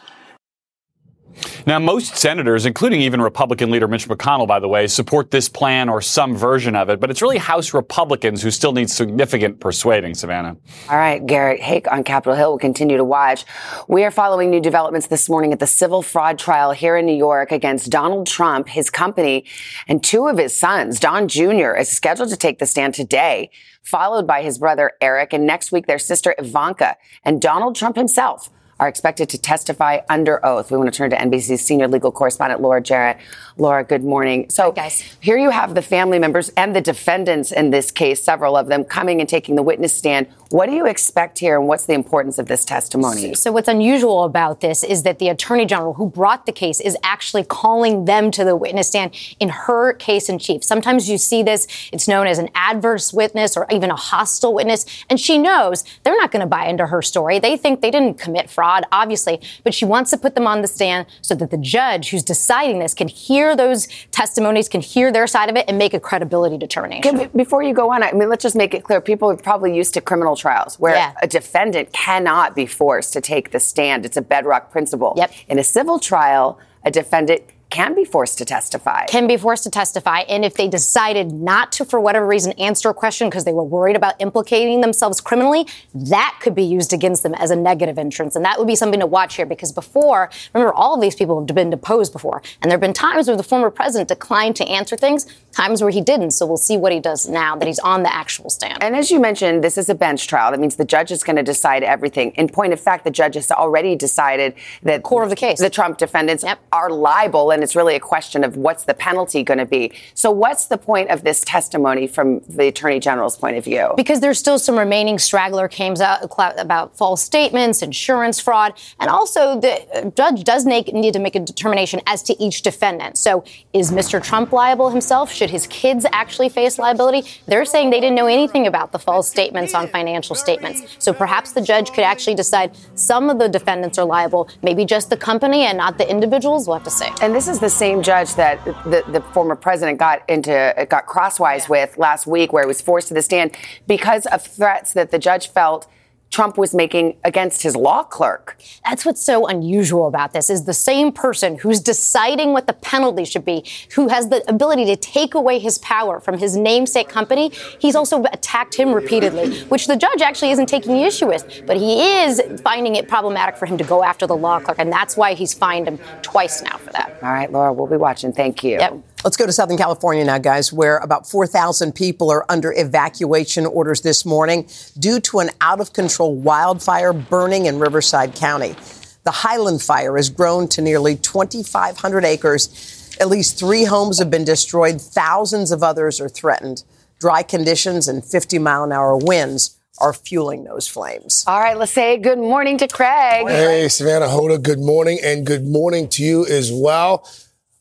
Now, 1.65 1.79
most 1.79 2.15
senators, 2.15 2.65
including 2.65 3.01
even 3.01 3.21
Republican 3.21 3.71
leader 3.71 3.87
Mitch 3.87 4.07
McConnell, 4.07 4.47
by 4.47 4.59
the 4.59 4.67
way, 4.67 4.87
support 4.87 5.31
this 5.31 5.49
plan 5.49 5.89
or 5.89 6.01
some 6.01 6.35
version 6.35 6.75
of 6.75 6.89
it, 6.89 6.99
but 6.99 7.09
it's 7.09 7.21
really 7.21 7.37
House 7.37 7.73
Republicans 7.73 8.41
who 8.41 8.51
still 8.51 8.73
need 8.73 8.89
significant 8.89 9.59
persuading, 9.59 10.13
Savannah. 10.13 10.57
All 10.89 10.97
right, 10.97 11.25
Garrett 11.25 11.61
Haake 11.61 11.91
on 11.91 12.03
Capitol 12.03 12.35
Hill 12.35 12.51
will 12.51 12.59
continue 12.59 12.97
to 12.97 13.03
watch. 13.03 13.45
We 13.87 14.03
are 14.03 14.11
following 14.11 14.49
new 14.49 14.59
developments 14.59 15.07
this 15.07 15.29
morning 15.29 15.53
at 15.53 15.59
the 15.59 15.67
civil 15.67 16.01
fraud 16.01 16.37
trial 16.37 16.71
here 16.71 16.97
in 16.97 17.05
New 17.05 17.15
York 17.15 17.51
against 17.51 17.89
Donald 17.89 18.27
Trump, 18.27 18.67
his 18.67 18.89
company, 18.89 19.45
and 19.87 20.03
two 20.03 20.27
of 20.27 20.37
his 20.37 20.55
sons. 20.55 20.99
Don 20.99 21.27
Jr. 21.27 21.75
is 21.75 21.89
scheduled 21.89 22.29
to 22.29 22.37
take 22.37 22.59
the 22.59 22.65
stand 22.65 22.93
today, 22.93 23.49
followed 23.83 24.27
by 24.27 24.41
his 24.41 24.57
brother 24.57 24.91
Eric, 25.01 25.33
and 25.33 25.45
next 25.45 25.71
week 25.71 25.87
their 25.87 25.99
sister 25.99 26.35
Ivanka 26.37 26.97
and 27.23 27.41
Donald 27.41 27.75
Trump 27.75 27.95
himself 27.95 28.49
are 28.83 28.89
expected 28.89 29.29
to 29.29 29.37
testify 29.37 29.99
under 30.09 30.45
oath. 30.45 30.69
We 30.69 30.77
want 30.77 30.93
to 30.93 30.97
turn 30.97 31.09
to 31.11 31.15
NBC's 31.15 31.61
senior 31.61 31.87
legal 31.87 32.11
correspondent, 32.11 32.59
Laura 32.59 32.81
Jarrett. 32.81 33.17
Laura, 33.55 33.83
good 33.83 34.03
morning. 34.03 34.49
So, 34.49 34.63
Hi, 34.63 34.71
guys. 34.71 35.01
here 35.21 35.37
you 35.37 35.51
have 35.51 35.73
the 35.73 35.81
family 35.81 36.19
members 36.19 36.49
and 36.57 36.75
the 36.75 36.81
defendants 36.81 37.53
in 37.53 37.69
this 37.69 37.91
case, 37.91 38.21
several 38.21 38.57
of 38.57 38.67
them 38.67 38.83
coming 38.83 39.21
and 39.21 39.29
taking 39.29 39.55
the 39.55 39.61
witness 39.61 39.93
stand. 39.93 40.27
What 40.49 40.67
do 40.67 40.75
you 40.75 40.85
expect 40.85 41.39
here, 41.39 41.57
and 41.57 41.67
what's 41.67 41.85
the 41.85 41.93
importance 41.93 42.37
of 42.37 42.47
this 42.47 42.65
testimony? 42.65 43.33
So, 43.35 43.51
what's 43.51 43.67
unusual 43.67 44.23
about 44.23 44.61
this 44.61 44.83
is 44.83 45.03
that 45.03 45.19
the 45.19 45.29
attorney 45.29 45.65
general 45.65 45.93
who 45.93 46.09
brought 46.09 46.45
the 46.45 46.51
case 46.51 46.79
is 46.79 46.97
actually 47.03 47.43
calling 47.43 48.05
them 48.05 48.31
to 48.31 48.43
the 48.43 48.55
witness 48.55 48.87
stand 48.87 49.15
in 49.39 49.49
her 49.49 49.93
case 49.93 50.29
in 50.29 50.39
chief. 50.39 50.63
Sometimes 50.63 51.09
you 51.09 51.17
see 51.17 51.41
this, 51.41 51.67
it's 51.91 52.07
known 52.07 52.27
as 52.27 52.37
an 52.37 52.49
adverse 52.53 53.13
witness 53.13 53.55
or 53.55 53.65
even 53.71 53.91
a 53.91 53.95
hostile 53.95 54.53
witness, 54.53 54.85
and 55.09 55.19
she 55.19 55.37
knows 55.37 55.83
they're 56.03 56.17
not 56.17 56.31
going 56.31 56.41
to 56.41 56.47
buy 56.47 56.65
into 56.65 56.87
her 56.87 57.01
story. 57.01 57.39
They 57.39 57.55
think 57.55 57.81
they 57.81 57.91
didn't 57.91 58.19
commit 58.19 58.49
fraud, 58.49 58.72
obviously, 58.91 59.39
but 59.63 59.73
she 59.73 59.85
wants 59.85 60.11
to 60.11 60.17
put 60.17 60.35
them 60.35 60.47
on 60.47 60.61
the 60.61 60.67
stand 60.67 61.05
so 61.21 61.35
that 61.35 61.51
the 61.51 61.57
judge 61.57 62.09
who's 62.09 62.23
deciding 62.23 62.79
this 62.79 62.93
can 62.93 63.07
hear 63.07 63.55
those 63.55 63.87
testimonies, 64.11 64.67
can 64.67 64.81
hear 64.81 65.11
their 65.11 65.27
side 65.27 65.49
of 65.49 65.55
it, 65.55 65.65
and 65.67 65.77
make 65.77 65.93
a 65.93 65.99
credibility 65.99 66.57
determination. 66.57 67.29
Before 67.35 67.63
you 67.63 67.73
go 67.73 67.91
on, 67.91 68.03
I 68.03 68.11
mean, 68.11 68.29
let's 68.29 68.43
just 68.43 68.55
make 68.55 68.73
it 68.73 68.83
clear 68.83 69.01
people 69.01 69.29
are 69.29 69.37
probably 69.37 69.75
used 69.75 69.93
to 69.93 70.01
criminal 70.01 70.35
trials 70.35 70.79
where 70.79 70.95
yeah. 70.95 71.13
a 71.21 71.27
defendant 71.27 71.93
cannot 71.93 72.55
be 72.55 72.65
forced 72.65 73.13
to 73.13 73.21
take 73.21 73.51
the 73.51 73.59
stand. 73.59 74.05
It's 74.05 74.17
a 74.17 74.21
bedrock 74.21 74.71
principle. 74.71 75.13
Yep. 75.15 75.31
In 75.47 75.59
a 75.59 75.63
civil 75.63 75.99
trial, 75.99 76.59
a 76.85 76.91
defendant 76.91 77.43
can 77.73 77.95
be 77.95 78.05
forced 78.05 78.37
to 78.37 78.45
testify. 78.45 79.03
Can 79.07 79.25
be 79.25 79.35
forced 79.35 79.63
to 79.63 79.69
testify. 79.71 80.19
And 80.29 80.45
if 80.45 80.53
they 80.53 80.67
decided 80.67 81.31
not 81.31 81.71
to, 81.73 81.85
for 81.85 81.99
whatever 81.99 82.27
reason, 82.27 82.51
answer 82.53 82.87
a 82.89 82.93
question 82.93 83.27
because 83.27 83.45
they 83.45 83.51
were 83.51 83.63
worried 83.63 83.95
about 83.95 84.13
implicating 84.21 84.81
themselves 84.81 85.19
criminally, 85.19 85.65
that 85.95 86.37
could 86.39 86.53
be 86.53 86.63
used 86.63 86.93
against 86.93 87.23
them 87.23 87.33
as 87.33 87.49
a 87.49 87.55
negative 87.55 87.97
entrance. 87.97 88.35
And 88.35 88.45
that 88.45 88.59
would 88.59 88.67
be 88.67 88.75
something 88.75 88.99
to 88.99 89.07
watch 89.07 89.37
here 89.37 89.47
because 89.47 89.71
before, 89.71 90.29
remember, 90.53 90.71
all 90.71 90.93
of 90.93 91.01
these 91.01 91.15
people 91.15 91.39
have 91.39 91.55
been 91.55 91.71
deposed 91.71 92.13
before. 92.13 92.43
And 92.61 92.69
there 92.69 92.75
have 92.75 92.81
been 92.81 92.93
times 92.93 93.27
where 93.27 93.35
the 93.35 93.41
former 93.41 93.71
president 93.71 94.07
declined 94.07 94.55
to 94.57 94.67
answer 94.67 94.95
things, 94.95 95.25
times 95.51 95.81
where 95.81 95.89
he 95.89 96.01
didn't. 96.01 96.31
So 96.31 96.45
we'll 96.45 96.57
see 96.57 96.77
what 96.77 96.91
he 96.91 96.99
does 96.99 97.27
now 97.27 97.55
that 97.55 97.67
he's 97.67 97.79
on 97.79 98.03
the 98.03 98.13
actual 98.13 98.51
stand. 98.51 98.83
And 98.83 98.95
as 98.95 99.09
you 99.09 99.19
mentioned, 99.19 99.63
this 99.63 99.79
is 99.79 99.89
a 99.89 99.95
bench 99.95 100.27
trial. 100.27 100.51
That 100.51 100.59
means 100.59 100.75
the 100.75 100.85
judge 100.85 101.11
is 101.11 101.23
going 101.23 101.37
to 101.37 101.43
decide 101.43 101.81
everything. 101.81 102.33
In 102.35 102.49
point 102.49 102.71
of 102.71 102.79
fact, 102.79 103.03
the 103.03 103.09
judge 103.09 103.33
has 103.33 103.49
already 103.51 103.95
decided 103.95 104.53
that 104.83 105.01
core 105.01 105.23
of 105.23 105.31
the 105.31 105.35
case, 105.35 105.57
the 105.57 105.71
Trump 105.71 105.97
defendants 105.97 106.43
yep. 106.43 106.59
are 106.71 106.91
liable 106.91 107.49
and 107.49 107.62
it's 107.63 107.75
really 107.75 107.95
a 107.95 107.99
question 107.99 108.43
of 108.43 108.57
what's 108.57 108.83
the 108.83 108.93
penalty 108.93 109.43
going 109.43 109.57
to 109.57 109.65
be. 109.65 109.91
So, 110.13 110.29
what's 110.31 110.67
the 110.67 110.77
point 110.77 111.09
of 111.09 111.23
this 111.23 111.41
testimony 111.41 112.07
from 112.07 112.39
the 112.41 112.67
attorney 112.67 112.99
general's 112.99 113.37
point 113.37 113.57
of 113.57 113.63
view? 113.63 113.93
Because 113.95 114.19
there's 114.19 114.39
still 114.39 114.59
some 114.59 114.77
remaining 114.77 115.17
straggler 115.19 115.67
claims 115.67 116.01
about 116.01 116.95
false 116.97 117.23
statements, 117.23 117.81
insurance 117.81 118.39
fraud, 118.39 118.73
and 118.99 119.09
also 119.09 119.59
the 119.59 119.73
uh, 119.95 120.09
judge 120.11 120.43
does 120.43 120.65
need 120.65 121.13
to 121.13 121.19
make 121.19 121.35
a 121.35 121.39
determination 121.39 122.01
as 122.07 122.21
to 122.23 122.43
each 122.43 122.61
defendant. 122.61 123.17
So, 123.17 123.43
is 123.73 123.91
Mr. 123.91 124.23
Trump 124.23 124.51
liable 124.51 124.89
himself? 124.89 125.31
Should 125.31 125.49
his 125.49 125.67
kids 125.67 126.05
actually 126.11 126.49
face 126.49 126.77
liability? 126.77 127.23
They're 127.47 127.65
saying 127.65 127.89
they 127.89 127.99
didn't 127.99 128.15
know 128.15 128.27
anything 128.27 128.67
about 128.67 128.91
the 128.91 128.99
false 128.99 129.29
statements 129.29 129.73
on 129.73 129.87
financial 129.87 130.35
statements. 130.35 130.97
So, 130.99 131.13
perhaps 131.13 131.53
the 131.53 131.61
judge 131.61 131.91
could 131.91 132.03
actually 132.03 132.35
decide 132.35 132.75
some 132.95 133.29
of 133.29 133.39
the 133.39 133.47
defendants 133.47 133.97
are 133.97 134.05
liable, 134.05 134.49
maybe 134.61 134.85
just 134.85 135.09
the 135.09 135.17
company 135.17 135.63
and 135.63 135.77
not 135.77 135.97
the 135.97 136.09
individuals. 136.09 136.67
We'll 136.67 136.77
have 136.77 136.83
to 136.83 136.91
see. 136.91 137.09
And 137.21 137.33
this 137.33 137.47
is 137.47 137.52
the 137.59 137.69
same 137.69 138.01
judge 138.01 138.35
that 138.35 138.63
the, 138.65 139.03
the 139.11 139.21
former 139.33 139.55
president 139.55 139.99
got 139.99 140.27
into 140.29 140.87
got 140.89 141.05
crosswise 141.05 141.63
yeah. 141.63 141.71
with 141.71 141.97
last 141.97 142.27
week, 142.27 142.53
where 142.53 142.63
he 142.63 142.67
was 142.67 142.81
forced 142.81 143.07
to 143.09 143.13
the 143.13 143.21
stand 143.21 143.55
because 143.87 144.25
of 144.27 144.41
threats 144.41 144.93
that 144.93 145.11
the 145.11 145.19
judge 145.19 145.49
felt 145.49 145.87
Trump 146.33 146.57
was 146.57 146.73
making 146.73 147.15
against 147.23 147.61
his 147.61 147.75
law 147.75 148.01
clerk. 148.01 148.57
That's 148.83 149.05
what's 149.05 149.21
so 149.21 149.45
unusual 149.45 150.07
about 150.07 150.33
this 150.33 150.49
is 150.49 150.63
the 150.65 150.73
same 150.73 151.11
person 151.11 151.59
who's 151.59 151.79
deciding 151.79 152.53
what 152.53 152.65
the 152.65 152.73
penalty 152.73 153.23
should 153.23 153.45
be, 153.45 153.63
who 153.93 154.07
has 154.07 154.29
the 154.29 154.43
ability 154.49 154.85
to 154.85 154.95
take 154.95 155.35
away 155.35 155.59
his 155.59 155.77
power 155.77 156.19
from 156.19 156.39
his 156.39 156.57
namesake 156.57 157.07
company. 157.07 157.51
He's 157.77 157.95
also 157.95 158.23
attacked 158.33 158.73
him 158.73 158.93
repeatedly, 158.93 159.59
which 159.65 159.85
the 159.85 159.95
judge 159.95 160.23
actually 160.23 160.49
isn't 160.49 160.65
taking 160.65 160.97
issue 160.97 161.27
with, 161.27 161.61
but 161.67 161.77
he 161.77 162.01
is 162.23 162.41
finding 162.63 162.95
it 162.95 163.07
problematic 163.07 163.55
for 163.55 163.67
him 163.67 163.77
to 163.77 163.83
go 163.83 164.03
after 164.03 164.25
the 164.25 164.35
law 164.35 164.59
clerk, 164.59 164.79
and 164.79 164.91
that's 164.91 165.15
why 165.15 165.35
he's 165.35 165.53
fined 165.53 165.87
him 165.87 165.99
twice 166.23 166.63
now 166.63 166.77
for 166.77 166.91
that. 166.93 167.15
All 167.21 167.31
right, 167.31 167.51
Laura, 167.51 167.71
we'll 167.71 167.85
be 167.85 167.97
watching. 167.97 168.33
Thank 168.33 168.63
you. 168.63 168.79
Yep. 168.79 169.03
Let's 169.23 169.37
go 169.37 169.45
to 169.45 169.53
Southern 169.53 169.77
California 169.77 170.25
now, 170.25 170.37
guys, 170.37 170.73
where 170.73 170.97
about 170.97 171.29
4,000 171.29 171.95
people 171.95 172.29
are 172.29 172.45
under 172.49 172.73
evacuation 172.75 173.65
orders 173.65 174.01
this 174.01 174.25
morning 174.25 174.67
due 174.99 175.21
to 175.21 175.39
an 175.39 175.49
out 175.61 175.79
of 175.79 175.93
control 175.93 176.35
wildfire 176.35 177.13
burning 177.13 177.65
in 177.65 177.79
Riverside 177.79 178.35
County. 178.35 178.75
The 179.23 179.31
Highland 179.31 179.81
Fire 179.81 180.17
has 180.17 180.29
grown 180.29 180.67
to 180.69 180.81
nearly 180.81 181.15
2,500 181.15 182.25
acres. 182.25 183.15
At 183.21 183.29
least 183.29 183.57
three 183.57 183.85
homes 183.85 184.19
have 184.19 184.29
been 184.29 184.43
destroyed, 184.43 184.99
thousands 185.01 185.71
of 185.71 185.83
others 185.83 186.19
are 186.19 186.27
threatened. 186.27 186.83
Dry 187.21 187.43
conditions 187.43 188.09
and 188.09 188.25
50 188.25 188.59
mile 188.59 188.83
an 188.83 188.91
hour 188.91 189.15
winds 189.15 189.77
are 189.99 190.11
fueling 190.11 190.65
those 190.65 190.87
flames. 190.87 191.45
All 191.47 191.61
right, 191.61 191.77
let's 191.77 191.93
say 191.93 192.17
good 192.17 192.39
morning 192.39 192.77
to 192.79 192.89
Craig. 192.89 193.47
Hey, 193.47 193.87
Savannah 193.87 194.25
Hoda, 194.25 194.61
good 194.61 194.79
morning, 194.79 195.19
and 195.23 195.45
good 195.45 195.65
morning 195.65 196.09
to 196.09 196.23
you 196.23 196.45
as 196.45 196.71
well. 196.73 197.25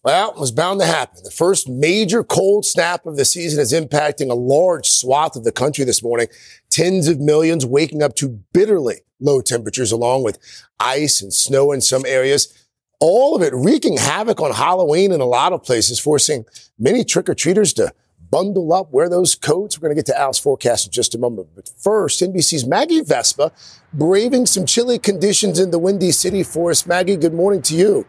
Well, 0.05 0.33
it 0.33 0.39
was 0.39 0.51
bound 0.51 0.81
to 0.81 0.87
happen. 0.87 1.23
The 1.23 1.31
first 1.31 1.69
major 1.69 2.25
cold 2.25 2.67
snap 2.67 3.07
of 3.07 3.17
the 3.17 3.25
season 3.25 3.61
is 3.61 3.73
impacting 3.73 4.31
a 4.31 4.35
large 4.35 4.89
swath 4.89 5.37
of 5.37 5.45
the 5.45 5.53
country 5.53 5.85
this 5.85 6.03
morning. 6.03 6.27
Tens 6.71 7.07
of 7.07 7.21
millions 7.21 7.65
waking 7.65 8.03
up 8.03 8.17
to 8.17 8.41
bitterly 8.53 9.03
low 9.21 9.41
temperatures 9.41 9.93
along 9.93 10.25
with 10.25 10.41
ice 10.81 11.23
and 11.23 11.33
snow 11.33 11.71
in 11.71 11.81
some 11.81 12.05
areas. 12.05 12.53
All 12.99 13.37
of 13.37 13.43
it 13.43 13.55
wreaking 13.55 13.99
havoc 13.99 14.41
on 14.41 14.53
Halloween 14.53 15.13
in 15.13 15.21
a 15.21 15.25
lot 15.25 15.53
of 15.53 15.63
places, 15.63 16.01
forcing 16.01 16.47
many 16.81 17.05
trick-or-treaters 17.05 17.73
to 17.75 17.93
bundle 18.29 18.73
up, 18.73 18.93
wear 18.93 19.09
those 19.09 19.37
coats. 19.37 19.79
We're 19.79 19.89
going 19.89 19.97
to 19.97 20.03
get 20.03 20.07
to 20.07 20.21
Al's 20.21 20.39
forecast 20.39 20.87
in 20.87 20.93
just 20.93 21.15
a 21.15 21.19
moment. 21.19 21.51
But 21.55 21.71
first, 21.79 22.21
NBC's 22.21 22.67
Maggie 22.67 23.03
Vespa 23.03 23.53
braving 23.93 24.47
some 24.47 24.67
chilly 24.67 24.99
conditions 24.99 25.61
in 25.61 25.71
the 25.71 25.79
Windy 25.79 26.11
City 26.11 26.43
for 26.43 26.73
us. 26.73 26.87
Maggie, 26.87 27.17
good 27.17 27.35
morning 27.35 27.63
to 27.63 27.77
you. 27.77 28.07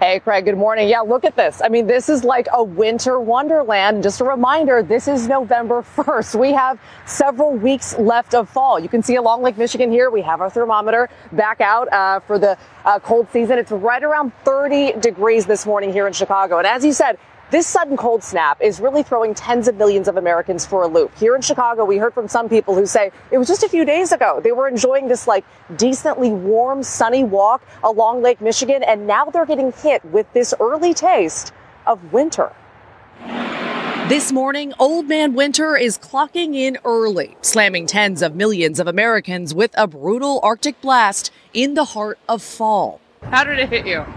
Hey, 0.00 0.20
Craig, 0.20 0.44
good 0.44 0.56
morning. 0.56 0.88
Yeah, 0.88 1.00
look 1.00 1.24
at 1.24 1.34
this. 1.34 1.60
I 1.60 1.68
mean, 1.68 1.88
this 1.88 2.08
is 2.08 2.22
like 2.22 2.46
a 2.52 2.62
winter 2.62 3.18
wonderland. 3.18 4.04
Just 4.04 4.20
a 4.20 4.24
reminder, 4.24 4.80
this 4.80 5.08
is 5.08 5.26
November 5.26 5.82
1st. 5.96 6.38
We 6.38 6.52
have 6.52 6.78
several 7.04 7.50
weeks 7.50 7.98
left 7.98 8.32
of 8.32 8.48
fall. 8.48 8.78
You 8.78 8.88
can 8.88 9.02
see 9.02 9.16
along 9.16 9.42
Lake 9.42 9.58
Michigan 9.58 9.90
here, 9.90 10.08
we 10.08 10.22
have 10.22 10.40
our 10.40 10.50
thermometer 10.50 11.08
back 11.32 11.60
out 11.60 11.92
uh, 11.92 12.20
for 12.20 12.38
the 12.38 12.56
uh, 12.84 13.00
cold 13.00 13.26
season. 13.32 13.58
It's 13.58 13.72
right 13.72 14.04
around 14.04 14.32
30 14.44 15.00
degrees 15.00 15.46
this 15.46 15.66
morning 15.66 15.92
here 15.92 16.06
in 16.06 16.12
Chicago. 16.12 16.58
And 16.58 16.66
as 16.68 16.84
you 16.84 16.92
said, 16.92 17.18
this 17.50 17.66
sudden 17.66 17.96
cold 17.96 18.22
snap 18.22 18.60
is 18.60 18.78
really 18.78 19.02
throwing 19.02 19.34
tens 19.34 19.68
of 19.68 19.76
millions 19.76 20.06
of 20.06 20.16
Americans 20.18 20.66
for 20.66 20.82
a 20.82 20.86
loop. 20.86 21.16
Here 21.16 21.34
in 21.34 21.40
Chicago, 21.40 21.84
we 21.84 21.96
heard 21.96 22.12
from 22.12 22.28
some 22.28 22.48
people 22.48 22.74
who 22.74 22.84
say 22.84 23.10
it 23.30 23.38
was 23.38 23.48
just 23.48 23.62
a 23.62 23.68
few 23.68 23.86
days 23.86 24.12
ago. 24.12 24.40
They 24.42 24.52
were 24.52 24.68
enjoying 24.68 25.08
this 25.08 25.26
like 25.26 25.44
decently 25.76 26.30
warm, 26.30 26.82
sunny 26.82 27.24
walk 27.24 27.62
along 27.82 28.22
Lake 28.22 28.40
Michigan, 28.42 28.82
and 28.82 29.06
now 29.06 29.24
they're 29.26 29.46
getting 29.46 29.72
hit 29.72 30.04
with 30.04 30.30
this 30.34 30.52
early 30.60 30.92
taste 30.92 31.52
of 31.86 32.12
winter. 32.12 32.52
This 34.08 34.32
morning, 34.32 34.72
Old 34.78 35.06
Man 35.06 35.34
Winter 35.34 35.76
is 35.76 35.98
clocking 35.98 36.54
in 36.54 36.78
early, 36.84 37.36
slamming 37.42 37.86
tens 37.86 38.22
of 38.22 38.34
millions 38.34 38.80
of 38.80 38.86
Americans 38.86 39.54
with 39.54 39.70
a 39.76 39.86
brutal 39.86 40.40
Arctic 40.42 40.80
blast 40.80 41.30
in 41.52 41.74
the 41.74 41.84
heart 41.84 42.18
of 42.28 42.42
fall. 42.42 43.00
How 43.22 43.44
did 43.44 43.58
it 43.58 43.68
hit 43.68 43.86
you? 43.86 44.04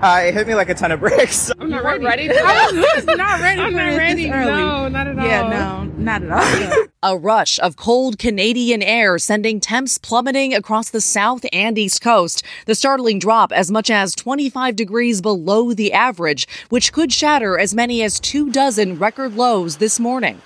Uh, 0.00 0.22
it 0.24 0.34
hit 0.34 0.46
me 0.46 0.54
like 0.54 0.68
a 0.68 0.74
ton 0.74 0.90
of 0.90 0.98
bricks. 0.98 1.52
I'm 1.58 1.70
not 1.70 1.84
ready. 1.84 2.04
ready 2.04 2.30
I 2.36 2.70
was 2.96 3.06
not 3.06 3.40
ready. 3.40 3.60
I'm 3.60 3.72
not 3.72 3.96
ready. 3.96 4.28
No, 4.28 4.88
not 4.88 5.06
at 5.06 5.18
all. 5.18 5.26
Yeah, 5.26 5.48
no, 5.48 5.84
not 5.96 6.22
at 6.22 6.72
all. 6.72 6.84
A 7.02 7.16
rush 7.16 7.60
of 7.60 7.76
cold 7.76 8.18
Canadian 8.18 8.82
air 8.82 9.18
sending 9.18 9.60
temps 9.60 9.98
plummeting 9.98 10.52
across 10.54 10.90
the 10.90 11.00
south 11.00 11.44
and 11.52 11.78
east 11.78 12.00
coast. 12.00 12.42
The 12.66 12.74
startling 12.74 13.18
drop 13.20 13.52
as 13.52 13.70
much 13.70 13.88
as 13.88 14.14
25 14.16 14.74
degrees 14.74 15.20
below 15.20 15.72
the 15.72 15.92
average, 15.92 16.46
which 16.70 16.92
could 16.92 17.12
shatter 17.12 17.56
as 17.58 17.74
many 17.74 18.02
as 18.02 18.18
two 18.18 18.50
dozen 18.50 18.98
record 18.98 19.34
lows 19.34 19.76
this 19.76 20.00
morning. 20.00 20.40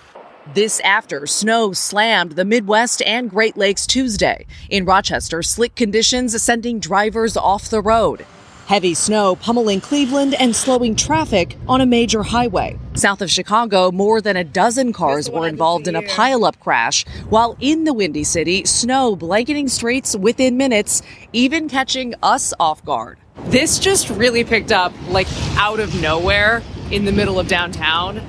This 0.47 0.81
after 0.81 1.25
snow 1.29 1.73
slammed 1.73 2.33
the 2.33 2.45
Midwest 2.45 3.01
and 3.03 3.31
Great 3.31 3.57
Lakes 3.57 3.87
Tuesday. 3.87 4.45
In 4.69 4.85
Rochester, 4.85 5.41
slick 5.41 5.77
conditions 5.77 6.43
sending 6.43 6.81
drivers 6.81 7.37
off 7.37 7.71
the 7.71 7.81
road. 7.81 8.27
Heavy 8.67 8.93
snow 8.93 9.37
pummeling 9.37 9.81
Cleveland 9.81 10.35
and 10.35 10.55
slowing 10.55 10.97
traffic 10.97 11.57
on 11.69 11.81
a 11.81 11.87
major 11.87 12.25
highway. 12.25 12.77
South 12.95 13.23
of 13.23 13.31
Chicago, 13.31 13.93
more 13.93 14.21
than 14.21 14.37
a 14.37 14.43
dozen 14.43 14.93
cars 14.93 15.31
were 15.31 15.47
involved 15.47 15.87
in 15.87 15.95
a 15.95 16.03
pileup 16.03 16.59
crash, 16.59 17.07
while 17.29 17.57
in 17.61 17.85
the 17.85 17.95
Windy 17.95 18.25
City, 18.25 18.65
snow 18.65 19.15
blanketing 19.15 19.69
streets 19.69 20.17
within 20.17 20.57
minutes, 20.57 21.03
even 21.33 21.69
catching 21.69 22.15
us 22.21 22.53
off 22.59 22.85
guard. 22.85 23.17
This 23.45 23.79
just 23.79 24.11
really 24.11 24.43
picked 24.43 24.73
up 24.73 24.93
like 25.09 25.29
out 25.57 25.79
of 25.79 25.95
nowhere 26.03 26.63
in 26.91 27.05
the 27.05 27.13
middle 27.13 27.39
of 27.39 27.47
downtown. 27.47 28.21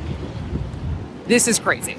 This 1.25 1.48
is 1.48 1.58
crazy. 1.58 1.96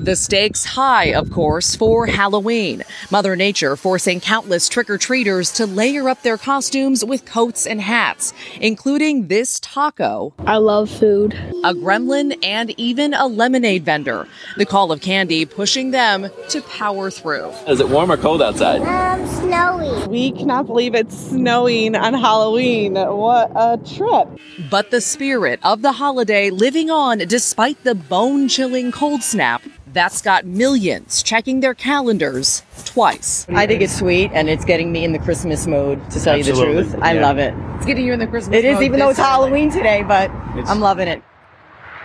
The 0.00 0.14
stakes 0.14 0.64
high, 0.64 1.06
of 1.06 1.28
course, 1.32 1.74
for 1.74 2.06
Halloween. 2.06 2.84
Mother 3.10 3.34
Nature 3.34 3.74
forcing 3.74 4.20
countless 4.20 4.68
trick 4.68 4.88
or 4.88 4.96
treaters 4.96 5.50
to 5.54 5.66
layer 5.66 6.08
up 6.08 6.22
their 6.22 6.38
costumes 6.38 7.04
with 7.04 7.24
coats 7.24 7.66
and 7.66 7.80
hats, 7.80 8.32
including 8.60 9.26
this 9.26 9.58
taco. 9.58 10.34
I 10.38 10.58
love 10.58 10.88
food. 10.88 11.34
A 11.64 11.74
gremlin 11.74 12.38
and 12.44 12.78
even 12.78 13.12
a 13.12 13.26
lemonade 13.26 13.84
vendor. 13.84 14.28
The 14.56 14.66
call 14.66 14.92
of 14.92 15.00
candy 15.00 15.44
pushing 15.44 15.90
them 15.90 16.30
to 16.50 16.62
power 16.62 17.10
through. 17.10 17.48
Is 17.66 17.80
it 17.80 17.88
warm 17.88 18.12
or 18.12 18.16
cold 18.16 18.40
outside? 18.40 18.82
Um, 18.82 19.26
snowy. 19.26 20.06
We 20.06 20.30
cannot 20.30 20.66
believe 20.66 20.94
it's 20.94 21.18
snowing 21.18 21.96
on 21.96 22.14
Halloween. 22.14 22.94
What 22.94 23.50
a 23.56 23.78
trip. 23.78 24.28
But 24.70 24.92
the 24.92 25.00
spirit 25.00 25.58
of 25.64 25.82
the 25.82 25.92
holiday 25.92 26.50
living 26.50 26.88
on 26.88 27.18
despite 27.18 27.82
the 27.82 27.96
bone 27.96 28.46
chilling 28.46 28.92
cold 28.92 29.24
snap 29.24 29.62
that's 29.92 30.22
got 30.22 30.44
millions 30.44 31.22
checking 31.22 31.60
their 31.60 31.74
calendars 31.74 32.62
twice. 32.84 33.46
I 33.48 33.66
think 33.66 33.82
it's 33.82 33.96
sweet 33.96 34.30
and 34.32 34.48
it's 34.48 34.64
getting 34.64 34.92
me 34.92 35.04
in 35.04 35.12
the 35.12 35.18
Christmas 35.18 35.66
mode, 35.66 35.98
to 36.10 36.20
tell 36.20 36.36
Absolutely. 36.36 36.76
you 36.76 36.82
the 36.84 36.90
truth. 36.92 37.02
I 37.02 37.12
Yeah. 37.14 37.22
love 37.22 37.38
it. 37.38 37.54
It's 37.76 37.86
getting 37.86 38.06
you 38.06 38.12
in 38.12 38.18
the 38.18 38.26
Christmas 38.26 38.56
It 38.58 38.64
is, 38.64 38.74
mode 38.74 38.82
even 38.84 38.98
though 39.00 39.08
it's 39.10 39.18
time. 39.18 39.26
Halloween 39.26 39.70
today, 39.70 40.02
but 40.02 40.30
I'm 40.66 40.80
loving 40.80 41.08
it. 41.08 41.22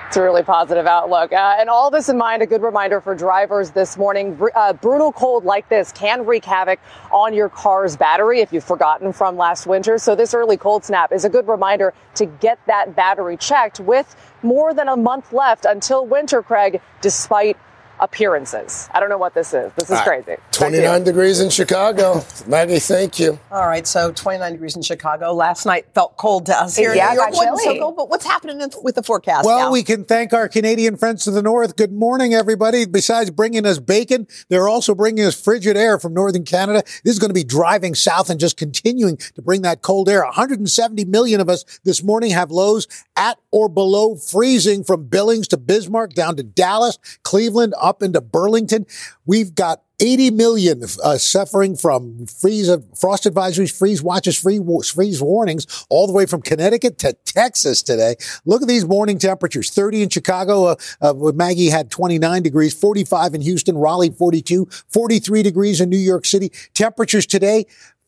It's 0.07 0.17
a 0.17 0.21
really 0.21 0.43
positive 0.43 0.85
outlook. 0.85 1.33
Uh, 1.33 1.55
and 1.57 1.71
all 1.71 1.89
this 1.89 2.07
in 2.07 2.19
mind, 2.19 2.43
a 2.43 2.45
good 2.45 2.61
reminder 2.61 3.01
for 3.01 3.15
drivers 3.15 3.71
this 3.71 3.97
morning. 3.97 4.35
Br- 4.35 4.49
uh, 4.53 4.73
brutal 4.73 5.11
cold 5.11 5.43
like 5.43 5.67
this 5.69 5.91
can 5.91 6.27
wreak 6.27 6.45
havoc 6.45 6.79
on 7.11 7.33
your 7.33 7.49
car's 7.49 7.97
battery 7.97 8.39
if 8.39 8.53
you've 8.53 8.63
forgotten 8.63 9.11
from 9.11 9.37
last 9.37 9.65
winter. 9.65 9.97
So 9.97 10.13
this 10.13 10.35
early 10.35 10.55
cold 10.55 10.85
snap 10.85 11.11
is 11.11 11.25
a 11.25 11.29
good 11.29 11.47
reminder 11.47 11.95
to 12.13 12.27
get 12.27 12.59
that 12.67 12.95
battery 12.95 13.37
checked 13.37 13.79
with 13.79 14.15
more 14.43 14.71
than 14.71 14.87
a 14.87 14.95
month 14.95 15.33
left 15.33 15.65
until 15.65 16.05
winter, 16.05 16.43
Craig, 16.43 16.79
despite 17.01 17.57
appearances. 18.03 18.89
I 18.93 18.99
don't 18.99 19.07
know 19.09 19.17
what 19.17 19.33
this 19.33 19.53
is. 19.53 19.71
This 19.73 19.85
is 19.85 19.91
All 19.91 20.05
right. 20.05 20.23
crazy. 20.25 20.37
Back 20.39 20.51
29 20.51 21.03
degrees 21.05 21.39
in 21.39 21.49
Chicago. 21.49 22.23
Maggie, 22.47 22.79
thank 22.79 23.17
you. 23.17 23.39
All 23.49 23.65
right, 23.65 23.87
so 23.87 24.11
29 24.11 24.51
degrees 24.51 24.75
in 24.75 24.81
Chicago. 24.81 25.31
Last 25.33 25.65
night 25.65 25.85
felt 25.95 26.17
cold 26.17 26.45
to 26.47 26.55
us 26.55 26.75
here 26.75 26.93
Yeah, 26.93 27.07
in 27.11 27.15
New 27.15 27.21
York. 27.21 27.31
got 27.33 27.37
Wasn't 27.51 27.59
so 27.61 27.79
cold, 27.79 27.95
but 27.95 28.09
what's 28.09 28.25
happening 28.25 28.59
with 28.83 28.95
the 28.95 29.03
forecast 29.03 29.45
Well, 29.45 29.67
now? 29.69 29.71
we 29.71 29.83
can 29.83 30.03
thank 30.03 30.33
our 30.33 30.49
Canadian 30.49 30.97
friends 30.97 31.23
to 31.23 31.31
the 31.31 31.41
north. 31.41 31.75
Good 31.77 31.93
morning, 31.93 32.33
everybody. 32.33 32.85
Besides 32.85 33.31
bringing 33.31 33.65
us 33.65 33.79
bacon, 33.79 34.27
they're 34.49 34.67
also 34.67 34.93
bringing 34.93 35.23
us 35.23 35.41
frigid 35.41 35.77
air 35.77 35.97
from 35.97 36.13
northern 36.13 36.43
Canada. 36.43 36.83
This 37.05 37.13
is 37.13 37.19
going 37.19 37.29
to 37.29 37.33
be 37.33 37.45
driving 37.45 37.95
south 37.95 38.29
and 38.29 38.39
just 38.39 38.57
continuing 38.57 39.15
to 39.17 39.41
bring 39.41 39.61
that 39.61 39.81
cold 39.81 40.09
air. 40.09 40.23
170 40.23 41.05
million 41.05 41.39
of 41.39 41.47
us 41.49 41.63
this 41.85 42.03
morning 42.03 42.31
have 42.31 42.51
lows 42.51 42.87
at 43.15 43.37
or 43.51 43.69
below 43.69 44.15
freezing 44.15 44.83
from 44.83 45.05
Billings 45.05 45.47
to 45.49 45.57
Bismarck 45.57 46.13
down 46.13 46.35
to 46.37 46.43
Dallas, 46.43 46.97
Cleveland, 47.23 47.73
up 47.79 48.01
into 48.01 48.21
Burlington. 48.21 48.85
We've 49.25 49.53
got 49.55 49.81
80 49.99 50.31
million 50.31 50.83
uh, 51.03 51.17
suffering 51.17 51.77
from 51.77 52.25
freeze 52.25 52.69
frost 52.99 53.23
advisories, 53.23 53.75
freeze 53.75 54.01
watches, 54.01 54.37
free, 54.37 54.59
freeze 54.83 55.21
warnings, 55.21 55.85
all 55.89 56.07
the 56.07 56.13
way 56.13 56.25
from 56.25 56.41
Connecticut 56.41 56.97
to 56.99 57.13
Texas 57.25 57.81
today. 57.81 58.15
Look 58.45 58.61
at 58.61 58.67
these 58.67 58.85
morning 58.85 59.17
temperatures: 59.17 59.69
30 59.69 60.03
in 60.03 60.09
Chicago, 60.09 60.65
uh, 60.65 60.75
uh, 61.01 61.13
Maggie 61.33 61.69
had 61.69 61.89
29 61.89 62.43
degrees, 62.43 62.73
45 62.73 63.35
in 63.35 63.41
Houston, 63.41 63.77
Raleigh 63.77 64.09
42, 64.09 64.67
43 64.89 65.43
degrees 65.43 65.79
in 65.79 65.89
New 65.89 65.97
York 65.97 66.25
City. 66.25 66.51
Temperatures 66.73 67.25
today. 67.25 67.65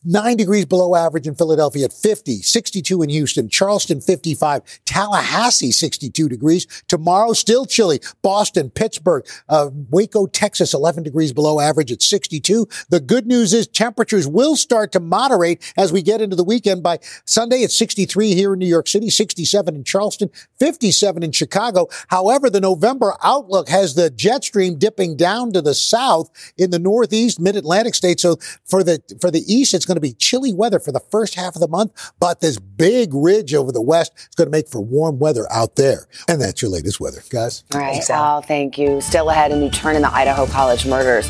Nine 0.07 0.37
degrees 0.37 0.65
below 0.65 0.95
average 0.95 1.25
in 1.25 1.33
Philadelphia 1.33 1.85
at 1.85 1.93
50, 1.93 2.43
62 2.43 3.01
in 3.01 3.09
Houston, 3.09 3.49
Charleston 3.49 3.99
55, 3.99 4.61
Tallahassee 4.85 5.71
62 5.71 6.29
degrees. 6.29 6.67
Tomorrow 6.87 7.33
still 7.33 7.65
chilly. 7.65 7.99
Boston, 8.21 8.69
Pittsburgh, 8.69 9.25
uh, 9.49 9.71
Waco, 9.89 10.27
Texas 10.27 10.75
11 10.75 11.01
degrees 11.01 11.33
below 11.33 11.59
average 11.59 11.91
at 11.91 12.03
62. 12.03 12.67
The 12.89 12.99
good 12.99 13.25
news 13.25 13.51
is 13.51 13.65
temperatures 13.65 14.27
will 14.27 14.55
start 14.55 14.91
to 14.91 14.99
moderate 14.99 15.73
as 15.75 15.91
we 15.91 16.03
get 16.03 16.21
into 16.21 16.35
the 16.35 16.43
weekend. 16.43 16.83
By 16.83 16.99
Sunday, 17.25 17.57
it's 17.57 17.75
63 17.75 18.35
here 18.35 18.53
in 18.53 18.59
New 18.59 18.67
York 18.67 18.87
City, 18.87 19.09
67 19.09 19.75
in 19.75 19.83
Charleston, 19.83 20.29
57 20.59 21.23
in 21.23 21.31
Chicago. 21.31 21.87
However, 22.09 22.51
the 22.51 22.61
November 22.61 23.15
outlook 23.23 23.69
has 23.69 23.95
the 23.95 24.11
jet 24.11 24.43
stream 24.43 24.77
dipping 24.77 25.17
down 25.17 25.51
to 25.53 25.63
the 25.63 25.73
south 25.73 26.29
in 26.57 26.69
the 26.69 26.77
northeast, 26.77 27.39
mid-Atlantic 27.39 27.95
states. 27.95 28.21
So 28.21 28.37
for 28.65 28.83
the 28.83 29.01
for 29.19 29.31
the 29.31 29.41
east, 29.51 29.73
it's 29.73 29.85
going 29.85 29.94
to 29.95 30.01
be 30.01 30.13
chilly 30.13 30.53
weather 30.53 30.79
for 30.79 30.91
the 30.91 30.99
first 30.99 31.35
half 31.35 31.55
of 31.55 31.61
the 31.61 31.67
month, 31.67 32.13
but 32.19 32.41
this 32.41 32.57
big 32.57 33.13
ridge 33.13 33.53
over 33.53 33.71
the 33.71 33.81
west 33.81 34.13
is 34.17 34.35
going 34.35 34.47
to 34.47 34.51
make 34.51 34.67
for 34.67 34.81
warm 34.81 35.19
weather 35.19 35.51
out 35.51 35.75
there. 35.75 36.07
And 36.27 36.41
that's 36.41 36.61
your 36.61 36.71
latest 36.71 36.99
weather, 36.99 37.21
guys. 37.29 37.63
All 37.73 37.79
right. 37.79 38.01
Oh, 38.09 38.41
thank 38.41 38.77
you. 38.77 39.01
Still 39.01 39.29
ahead, 39.29 39.51
a 39.51 39.55
new 39.57 39.69
turn 39.69 39.95
in 39.95 40.01
the 40.01 40.13
Idaho 40.13 40.45
College 40.47 40.85
murders. 40.85 41.29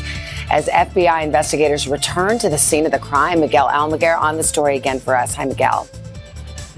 As 0.50 0.68
FBI 0.68 1.24
investigators 1.24 1.88
return 1.88 2.38
to 2.38 2.48
the 2.48 2.58
scene 2.58 2.86
of 2.86 2.92
the 2.92 2.98
crime, 2.98 3.40
Miguel 3.40 3.68
Almaguer 3.68 4.18
on 4.18 4.36
the 4.36 4.44
story 4.44 4.76
again 4.76 5.00
for 5.00 5.16
us. 5.16 5.34
Hi, 5.34 5.44
Miguel. 5.44 5.88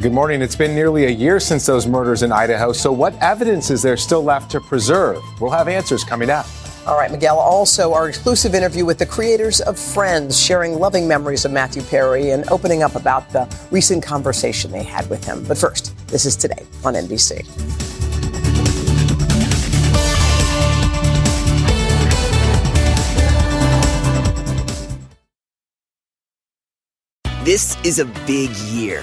Good 0.01 0.13
morning. 0.13 0.43
It's 0.43 0.55
been 0.55 0.77
nearly 0.77 1.07
a 1.07 1.11
year 1.11 1.41
since 1.41 1.67
those 1.67 1.87
murders 1.87 2.23
in 2.23 2.31
Idaho. 2.31 2.73
So, 2.73 2.93
what 2.93 3.21
evidence 3.21 3.69
is 3.69 3.83
there 3.83 3.97
still 3.97 4.23
left 4.23 4.49
to 4.53 4.61
preserve? 4.61 5.21
We'll 5.41 5.51
have 5.51 5.67
answers 5.67 6.05
coming 6.05 6.31
up. 6.31 6.47
All 6.87 6.97
right, 6.97 7.11
Miguel. 7.11 7.39
Also, 7.39 7.93
our 7.93 8.09
exclusive 8.09 8.55
interview 8.55 8.85
with 8.85 8.99
the 8.99 9.07
creators 9.07 9.61
of 9.61 9.79
Friends, 9.79 10.41
sharing 10.41 10.79
loving 10.79 11.07
memories 11.07 11.45
of 11.45 11.53
Matthew 11.53 11.83
Perry 11.83 12.31
and 12.31 12.49
opening 12.49 12.83
up 12.83 12.95
about 12.95 13.31
the 13.31 13.47
recent 13.71 14.03
conversation 14.03 14.71
they 14.71 14.85
had 14.85 15.09
with 15.11 15.25
him. 15.25 15.45
But 15.47 15.59
first, 15.59 15.95
this 16.09 16.25
is 16.25 16.37
today 16.37 16.65
on 16.85 16.95
NBC. 16.95 17.45
This 27.45 27.79
is 27.83 27.99
a 27.99 28.05
big 28.27 28.51
year. 28.51 29.03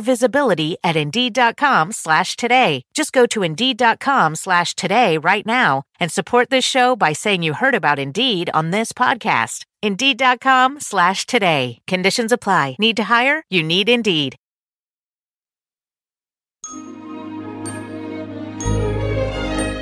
visibility 0.00 0.76
at 0.82 0.96
Indeed.com 0.96 1.92
slash 1.92 2.36
today. 2.36 2.82
Just 2.92 3.12
go 3.12 3.24
to 3.26 3.42
Indeed.com 3.42 4.34
slash 4.34 4.74
today 4.74 5.16
right 5.16 5.46
now 5.46 5.84
and 6.00 6.12
support 6.12 6.50
this 6.50 6.64
show 6.64 6.96
by 6.96 7.12
saying 7.12 7.42
you 7.42 7.54
heard 7.54 7.74
about 7.74 7.98
Indeed 7.98 8.50
on 8.52 8.72
this 8.72 8.92
podcast. 8.92 9.64
Indeed.com 9.82 10.80
slash 10.80 11.24
today. 11.26 11.78
Conditions 11.86 12.32
apply. 12.32 12.76
Need 12.78 12.96
to 12.96 13.04
hire? 13.04 13.44
You 13.48 13.62
need 13.62 13.88
Indeed. 13.88 14.36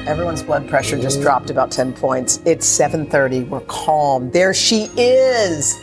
Everyone's 0.07 0.43
blood 0.43 0.69
pressure 0.69 0.99
just 0.99 1.23
dropped 1.23 1.49
about 1.49 1.71
10 1.71 1.95
points. 1.95 2.39
It's 2.45 2.67
7:30. 2.67 3.49
We're 3.49 3.61
calm. 3.63 4.31
There 4.31 4.53
she 4.53 4.91
is. 4.97 5.75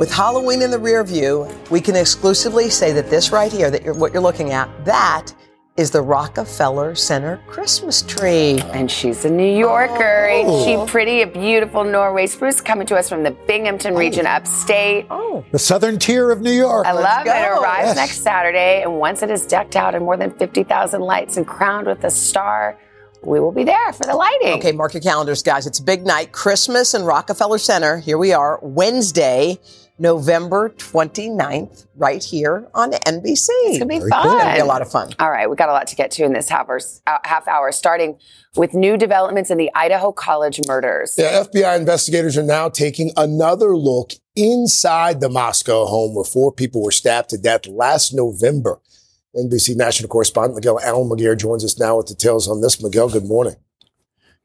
With 0.00 0.10
Halloween 0.10 0.62
in 0.62 0.70
the 0.70 0.78
rear 0.78 1.04
view, 1.04 1.46
we 1.70 1.78
can 1.78 1.94
exclusively 1.94 2.70
say 2.70 2.90
that 2.92 3.10
this 3.10 3.32
right 3.32 3.52
here, 3.52 3.70
that 3.70 3.82
you're, 3.84 3.92
what 3.92 4.14
you're 4.14 4.22
looking 4.22 4.50
at, 4.50 4.66
that 4.86 5.30
is 5.76 5.90
the 5.90 6.00
Rockefeller 6.00 6.94
Center 6.94 7.38
Christmas 7.46 8.00
tree. 8.00 8.60
And 8.72 8.90
she's 8.90 9.26
a 9.26 9.30
New 9.30 9.58
Yorker. 9.58 10.24
Ain't 10.26 10.48
Oh. 10.48 10.64
she 10.86 10.90
pretty? 10.90 11.20
A 11.20 11.26
beautiful 11.26 11.84
Norway 11.84 12.26
spruce 12.28 12.62
coming 12.62 12.86
to 12.86 12.96
us 12.96 13.10
from 13.10 13.24
the 13.24 13.32
Binghamton 13.46 13.92
oh. 13.92 13.98
region 13.98 14.26
upstate. 14.26 15.04
Oh. 15.10 15.44
The 15.52 15.58
southern 15.58 15.98
tier 15.98 16.30
of 16.30 16.40
New 16.40 16.50
York. 16.50 16.86
I 16.86 16.92
love 16.92 17.26
it. 17.26 17.28
It 17.28 17.32
go. 17.34 17.60
arrives 17.60 17.88
Yes. 17.88 17.96
next 17.96 18.22
Saturday, 18.22 18.80
and 18.80 18.98
once 18.98 19.22
it 19.22 19.30
is 19.30 19.44
decked 19.44 19.76
out 19.76 19.94
in 19.94 20.02
more 20.02 20.16
than 20.16 20.30
50,000 20.30 21.02
lights 21.02 21.36
and 21.36 21.46
crowned 21.46 21.86
with 21.86 22.02
a 22.04 22.10
star, 22.10 22.78
we 23.22 23.38
will 23.38 23.52
be 23.52 23.64
there 23.64 23.92
for 23.92 24.04
the 24.04 24.14
lighting. 24.14 24.54
Okay, 24.54 24.72
mark 24.72 24.94
your 24.94 25.02
calendars, 25.02 25.42
guys. 25.42 25.66
It's 25.66 25.78
a 25.78 25.82
big 25.82 26.06
night. 26.06 26.32
Christmas 26.32 26.94
in 26.94 27.02
Rockefeller 27.02 27.58
Center. 27.58 27.98
Here 27.98 28.16
we 28.16 28.32
are, 28.32 28.58
Wednesday, 28.62 29.58
November 30.00 30.70
29th, 30.70 31.86
right 31.94 32.24
here 32.24 32.66
on 32.72 32.92
NBC. 32.92 33.48
It's 33.50 33.78
gonna 33.78 33.86
be 33.86 33.96
It's 33.96 34.08
fun. 34.08 34.38
gonna 34.38 34.54
be 34.54 34.60
a 34.60 34.64
lot 34.64 34.80
of 34.80 34.90
fun. 34.90 35.12
All 35.18 35.30
right, 35.30 35.48
we 35.48 35.56
got 35.56 35.68
a 35.68 35.72
lot 35.72 35.86
to 35.88 35.94
get 35.94 36.10
to 36.12 36.24
in 36.24 36.32
this 36.32 36.48
half 36.48 36.68
hour, 36.70 36.80
uh, 37.06 37.18
half 37.24 37.46
hour, 37.46 37.70
starting 37.70 38.18
with 38.56 38.72
new 38.72 38.96
developments 38.96 39.50
in 39.50 39.58
the 39.58 39.70
Idaho 39.74 40.10
College 40.10 40.58
murders. 40.66 41.14
Yeah, 41.18 41.44
FBI 41.44 41.76
investigators 41.76 42.38
are 42.38 42.42
now 42.42 42.70
taking 42.70 43.12
another 43.16 43.76
look 43.76 44.12
inside 44.34 45.20
the 45.20 45.28
Moscow 45.28 45.84
home 45.84 46.14
where 46.14 46.24
four 46.24 46.50
people 46.50 46.82
were 46.82 46.90
stabbed 46.92 47.28
to 47.30 47.38
death 47.38 47.66
last 47.66 48.14
November. 48.14 48.80
NBC 49.36 49.76
national 49.76 50.08
correspondent 50.08 50.56
Miguel 50.56 50.80
Almaguer 50.82 51.38
joins 51.38 51.64
us 51.64 51.78
now 51.78 51.98
with 51.98 52.06
details 52.06 52.48
on 52.48 52.62
this. 52.62 52.82
Miguel, 52.82 53.10
good 53.10 53.26
morning. 53.26 53.56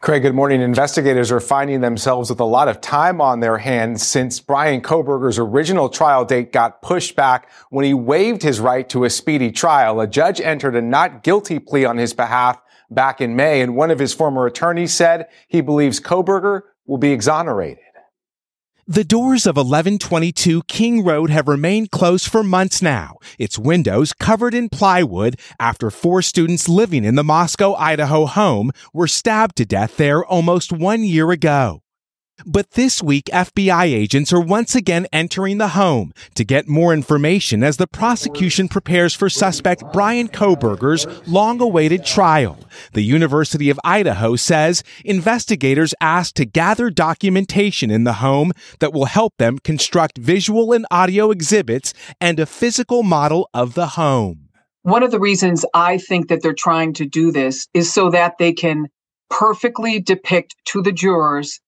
Craig, 0.06 0.22
good 0.22 0.36
morning. 0.36 0.62
Investigators 0.62 1.32
are 1.32 1.40
finding 1.40 1.82
themselves 1.82 2.30
with 2.30 2.40
a 2.40 2.46
lot 2.46 2.68
of 2.68 2.80
time 2.80 3.20
on 3.20 3.40
their 3.40 3.58
hands 3.58 4.06
since 4.06 4.40
Bryan 4.40 4.80
Kohberger's 4.80 5.40
original 5.40 5.90
trial 5.90 6.24
date 6.24 6.52
got 6.52 6.84
pushed 6.84 7.16
back 7.16 7.50
when 7.72 7.86
he 7.86 7.96
waived 7.96 8.44
his 8.44 8.60
right 8.60 8.88
to 8.90 9.06
a 9.06 9.10
speedy 9.10 9.52
trial. 9.52 10.00
A 10.00 10.06
judge 10.06 10.40
entered 10.40 10.76
a 10.76 10.82
not 10.84 11.24
guilty 11.24 11.58
plea 11.58 11.86
on 11.86 11.98
his 11.98 12.14
behalf 12.14 12.62
back 12.92 13.20
in 13.20 13.36
May, 13.36 13.62
and 13.62 13.76
one 13.76 13.90
of 13.90 13.98
his 13.98 14.14
former 14.14 14.46
attorneys 14.46 14.94
said 14.94 15.26
he 15.48 15.60
believes 15.60 16.00
Kohberger 16.00 16.62
will 16.86 17.00
be 17.00 17.12
exonerated. 17.12 17.85
The 18.88 19.04
doors 19.04 19.48
of 19.48 19.56
1122 19.56 20.62
King 20.68 21.04
Road 21.04 21.32
have 21.32 21.48
remained 21.48 21.90
closed 21.90 22.30
for 22.30 22.44
months 22.44 22.84
now, 22.84 23.18
its 23.40 23.58
windows 23.58 24.14
covered 24.14 24.54
in 24.54 24.70
plywood 24.70 25.40
after 25.60 25.90
four 25.90 26.22
students 26.22 26.70
living 26.70 27.04
in 27.04 27.16
the 27.16 27.24
Moscow, 27.24 27.74
Idaho 27.74 28.28
home 28.28 28.70
were 28.94 29.08
stabbed 29.08 29.56
to 29.56 29.66
death 29.66 29.98
there 29.98 30.24
almost 30.24 30.72
one 30.72 31.04
year 31.04 31.32
ago. 31.32 31.82
But 32.46 32.72
this 32.72 33.02
week, 33.02 33.26
FBI 33.26 33.86
agents 33.86 34.34
are 34.34 34.42
once 34.42 34.76
again 34.76 35.08
entering 35.14 35.58
the 35.58 35.70
home 35.70 36.14
to 36.34 36.44
get 36.44 36.68
more 36.68 36.94
information 36.94 37.64
as 37.64 37.78
the 37.78 37.88
prosecution 37.88 38.68
prepares 38.68 39.14
for 39.14 39.30
suspect 39.30 39.84
Bryan 39.94 40.28
Kohberger's 40.28 41.08
long 41.28 41.62
awaited 41.62 42.06
trial. 42.06 42.60
The 42.94 43.04
University 43.04 43.70
of 43.70 43.80
Idaho 43.86 44.36
says 44.36 44.84
investigators 45.06 45.94
asked 46.02 46.36
to 46.36 46.46
gather 46.46 46.90
documentation 46.90 47.90
in 47.90 48.04
the 48.04 48.14
home 48.14 48.52
that 48.80 48.92
will 48.92 49.06
help 49.06 49.34
them 49.38 49.58
construct 49.60 50.18
visual 50.18 50.74
and 50.74 50.86
audio 50.92 51.32
exhibits 51.32 51.94
and 52.20 52.40
a 52.40 52.46
physical 52.46 53.02
model 53.02 53.50
of 53.54 53.76
the 53.76 53.88
home. 53.88 54.50
One 54.82 55.04
of 55.04 55.12
the 55.12 55.20
reasons 55.20 55.66
I 55.74 55.98
think 55.98 56.28
that 56.28 56.44
they're 56.44 56.54
trying 56.54 56.94
to 56.96 57.06
do 57.06 57.32
this 57.32 57.68
is 57.74 57.92
so 57.92 58.10
that 58.10 58.38
they 58.38 58.52
can 58.52 58.88
perfectly 59.30 60.00
depict 60.00 60.56
to 60.66 60.82
the 60.82 60.92
jurors 60.92 61.60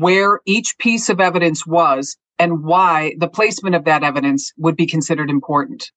where 0.00 0.40
each 0.46 0.78
piece 0.78 1.08
of 1.08 1.20
evidence 1.20 1.66
was 1.66 2.16
and 2.38 2.64
why 2.64 3.14
the 3.18 3.28
placement 3.28 3.74
of 3.74 3.84
that 3.84 4.02
evidence 4.02 4.52
would 4.56 4.76
be 4.76 4.86
considered 4.86 5.30
important. 5.30 5.90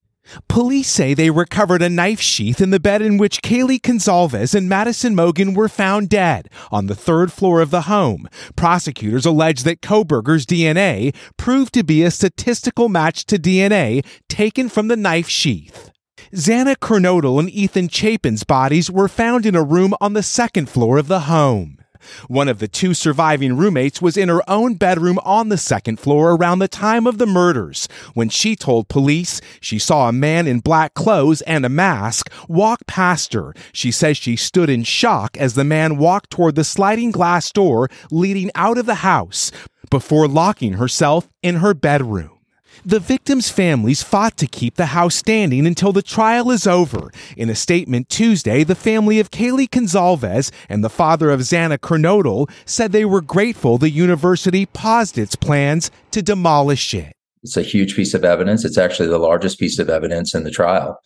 Police 0.48 0.88
say 0.88 1.14
they 1.14 1.30
recovered 1.30 1.82
a 1.82 1.88
knife 1.88 2.20
sheath 2.20 2.60
in 2.60 2.70
the 2.70 2.80
bed 2.80 3.00
in 3.00 3.16
which 3.16 3.42
Kaylee 3.42 3.80
Goncalves 3.80 4.54
and 4.54 4.68
Madison 4.68 5.14
Mogen 5.14 5.54
were 5.54 5.68
found 5.68 6.08
dead 6.08 6.48
on 6.72 6.86
the 6.86 6.96
third 6.96 7.32
floor 7.32 7.60
of 7.60 7.70
the 7.70 7.82
home. 7.82 8.28
Prosecutors 8.56 9.24
allege 9.24 9.62
that 9.62 9.82
Kohberger's 9.82 10.46
DNA 10.46 11.14
proved 11.36 11.72
to 11.74 11.84
be 11.84 12.02
a 12.02 12.10
statistical 12.10 12.88
match 12.88 13.24
to 13.26 13.38
DNA 13.38 14.04
taken 14.28 14.68
from 14.68 14.88
the 14.88 14.96
knife 14.96 15.28
sheath. 15.28 15.92
Xana 16.32 16.76
Kernodle 16.76 17.38
and 17.38 17.50
Ethan 17.50 17.88
Chapin's 17.88 18.42
bodies 18.42 18.90
were 18.90 19.08
found 19.08 19.46
in 19.46 19.54
a 19.54 19.62
room 19.62 19.94
on 20.00 20.14
the 20.14 20.22
second 20.22 20.68
floor 20.68 20.98
of 20.98 21.06
the 21.06 21.20
home. 21.20 21.75
One 22.28 22.48
of 22.48 22.58
the 22.58 22.68
two 22.68 22.94
surviving 22.94 23.56
roommates 23.56 24.02
was 24.02 24.16
in 24.16 24.28
her 24.28 24.42
own 24.48 24.74
bedroom 24.74 25.18
on 25.24 25.48
the 25.48 25.58
second 25.58 25.98
floor 25.98 26.32
around 26.32 26.58
the 26.58 26.68
time 26.68 27.06
of 27.06 27.18
the 27.18 27.26
murders 27.26 27.88
when 28.14 28.28
she 28.28 28.56
told 28.56 28.88
police 28.88 29.40
she 29.60 29.78
saw 29.78 30.08
a 30.08 30.12
man 30.12 30.46
in 30.46 30.60
black 30.60 30.94
clothes 30.94 31.42
and 31.42 31.64
a 31.64 31.68
mask 31.68 32.30
walk 32.48 32.86
past 32.86 33.32
her. 33.32 33.54
She 33.72 33.90
says 33.90 34.16
she 34.16 34.36
stood 34.36 34.70
in 34.70 34.84
shock 34.84 35.36
as 35.36 35.54
the 35.54 35.64
man 35.64 35.96
walked 35.98 36.30
toward 36.30 36.54
the 36.54 36.64
sliding 36.64 37.10
glass 37.10 37.50
door 37.52 37.88
leading 38.10 38.50
out 38.54 38.78
of 38.78 38.86
the 38.86 38.96
house 38.96 39.50
before 39.90 40.28
locking 40.28 40.74
herself 40.74 41.28
in 41.42 41.56
her 41.56 41.74
bedroom. 41.74 42.35
The 42.84 43.00
victims' 43.00 43.50
families 43.50 44.02
fought 44.02 44.36
to 44.36 44.46
keep 44.46 44.74
the 44.74 44.86
house 44.86 45.14
standing 45.14 45.66
until 45.66 45.92
the 45.92 46.02
trial 46.02 46.50
is 46.50 46.66
over. 46.66 47.10
In 47.36 47.50
a 47.50 47.54
statement 47.54 48.08
Tuesday, 48.08 48.64
the 48.64 48.74
family 48.74 49.18
of 49.20 49.30
Kaylee 49.30 49.68
Goncalves 49.68 50.50
and 50.68 50.84
the 50.84 50.90
father 50.90 51.30
of 51.30 51.40
Xana 51.40 51.78
Kernodle 51.78 52.50
said 52.64 52.92
they 52.92 53.04
were 53.04 53.20
grateful 53.20 53.78
the 53.78 53.90
university 53.90 54.66
paused 54.66 55.18
its 55.18 55.36
plans 55.36 55.90
to 56.10 56.22
demolish 56.22 56.94
it. 56.94 57.14
It's 57.42 57.56
a 57.56 57.62
huge 57.62 57.94
piece 57.94 58.14
of 58.14 58.24
evidence. 58.24 58.64
It's 58.64 58.78
actually 58.78 59.08
the 59.08 59.18
largest 59.18 59.58
piece 59.58 59.78
of 59.78 59.88
evidence 59.88 60.34
in 60.34 60.44
the 60.44 60.50
trial. 60.50 61.00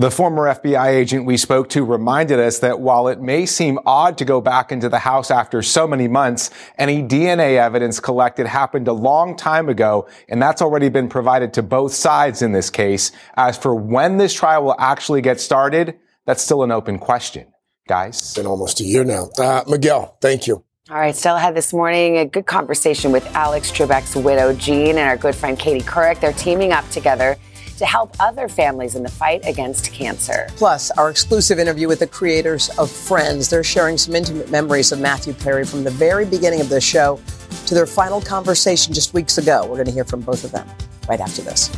The 0.00 0.10
former 0.10 0.44
FBI 0.46 0.86
agent 0.86 1.26
we 1.26 1.36
spoke 1.36 1.68
to 1.68 1.84
reminded 1.84 2.40
us 2.40 2.60
that 2.60 2.80
while 2.80 3.06
it 3.08 3.20
may 3.20 3.44
seem 3.44 3.78
odd 3.84 4.16
to 4.16 4.24
go 4.24 4.40
back 4.40 4.72
into 4.72 4.88
the 4.88 5.00
house 5.00 5.30
after 5.30 5.60
so 5.60 5.86
many 5.86 6.08
months, 6.08 6.48
any 6.78 7.02
DNA 7.02 7.58
evidence 7.58 8.00
collected 8.00 8.46
happened 8.46 8.88
a 8.88 8.94
long 8.94 9.36
time 9.36 9.68
ago, 9.68 10.08
and 10.30 10.40
that's 10.40 10.62
already 10.62 10.88
been 10.88 11.10
provided 11.10 11.52
to 11.52 11.62
both 11.62 11.92
sides 11.92 12.40
in 12.40 12.52
this 12.52 12.70
case. 12.70 13.12
As 13.36 13.58
for 13.58 13.74
when 13.74 14.16
this 14.16 14.32
trial 14.32 14.64
will 14.64 14.76
actually 14.78 15.20
get 15.20 15.38
started, 15.38 15.98
that's 16.24 16.42
still 16.42 16.62
an 16.62 16.70
open 16.70 16.98
question. 16.98 17.52
Guys? 17.86 18.20
It's 18.20 18.34
been 18.34 18.46
almost 18.46 18.80
a 18.80 18.84
year 18.84 19.04
now. 19.04 19.28
Uh, 19.36 19.64
Miguel, 19.68 20.16
thank 20.22 20.46
you. 20.46 20.64
All 20.88 20.96
right, 20.96 21.14
still 21.14 21.36
had 21.36 21.54
this 21.54 21.74
morning 21.74 22.16
a 22.16 22.24
good 22.24 22.46
conversation 22.46 23.12
with 23.12 23.26
Alex 23.36 23.70
Trebek's 23.70 24.16
widow, 24.16 24.54
Jean, 24.54 24.96
and 24.96 25.00
our 25.00 25.18
good 25.18 25.34
friend 25.34 25.58
Katie 25.58 25.84
Couric. 25.84 26.20
They're 26.20 26.32
teaming 26.32 26.72
up 26.72 26.88
together 26.88 27.36
to 27.80 27.86
help 27.86 28.14
other 28.20 28.46
families 28.46 28.94
in 28.94 29.02
the 29.02 29.10
fight 29.10 29.40
against 29.46 29.90
cancer. 29.90 30.46
Plus, 30.56 30.90
our 30.92 31.08
exclusive 31.08 31.58
interview 31.58 31.88
with 31.88 32.00
the 32.00 32.06
creators 32.06 32.68
of 32.78 32.90
Friends. 32.90 33.48
They're 33.48 33.64
sharing 33.64 33.96
some 33.96 34.14
intimate 34.14 34.50
memories 34.50 34.92
of 34.92 35.00
Matthew 35.00 35.32
Perry 35.32 35.64
from 35.64 35.82
the 35.82 35.90
very 35.90 36.26
beginning 36.26 36.60
of 36.60 36.68
the 36.68 36.78
show 36.78 37.18
to 37.64 37.74
their 37.74 37.86
final 37.86 38.20
conversation 38.20 38.92
just 38.92 39.14
weeks 39.14 39.38
ago. 39.38 39.62
We're 39.62 39.76
going 39.76 39.86
to 39.86 39.92
hear 39.92 40.04
from 40.04 40.20
both 40.20 40.44
of 40.44 40.52
them 40.52 40.68
right 41.08 41.20
after 41.20 41.40
this. 41.40 41.70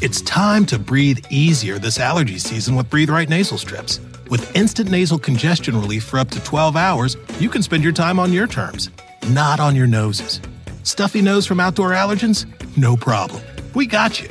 It's 0.00 0.22
time 0.22 0.64
to 0.66 0.78
breathe 0.78 1.18
easier 1.28 1.78
this 1.78 2.00
allergy 2.00 2.38
season 2.38 2.76
with 2.76 2.88
Breathe 2.88 3.10
Right 3.10 3.28
nasal 3.28 3.58
strips. 3.58 4.00
With 4.30 4.56
instant 4.56 4.90
nasal 4.90 5.18
congestion 5.18 5.78
relief 5.78 6.04
for 6.04 6.18
up 6.18 6.30
to 6.30 6.42
12 6.44 6.76
hours, 6.76 7.18
you 7.38 7.50
can 7.50 7.62
spend 7.62 7.84
your 7.84 7.92
time 7.92 8.18
on 8.18 8.32
your 8.32 8.46
terms, 8.46 8.88
not 9.28 9.60
on 9.60 9.76
your 9.76 9.86
noses. 9.86 10.40
Stuffy 10.84 11.22
nose 11.22 11.46
from 11.46 11.60
outdoor 11.60 11.92
allergens? 11.92 12.44
No 12.76 12.94
problem. 12.94 13.42
We 13.74 13.86
got 13.86 14.20
you. 14.20 14.28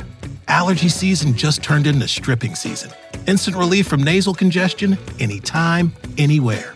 Allergy 0.48 0.88
season 0.88 1.36
just 1.36 1.64
turned 1.64 1.88
into 1.88 2.08
stripping 2.08 2.54
season. 2.54 2.92
Instant 3.26 3.58
relief 3.58 3.88
from 3.88 4.04
nasal 4.04 4.36
congestion 4.36 4.96
anytime, 5.20 5.92
anywhere. 6.20 6.76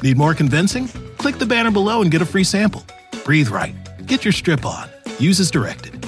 Need 0.00 0.16
more 0.16 0.32
convincing? 0.32 0.86
Click 1.18 1.38
the 1.38 1.46
banner 1.46 1.72
below 1.72 2.02
and 2.02 2.10
get 2.10 2.22
a 2.22 2.24
free 2.24 2.44
sample. 2.44 2.84
Breathe 3.24 3.48
right. 3.48 3.74
Get 4.06 4.24
your 4.24 4.30
strip 4.30 4.64
on. 4.64 4.88
Use 5.18 5.40
as 5.40 5.50
directed. 5.50 6.06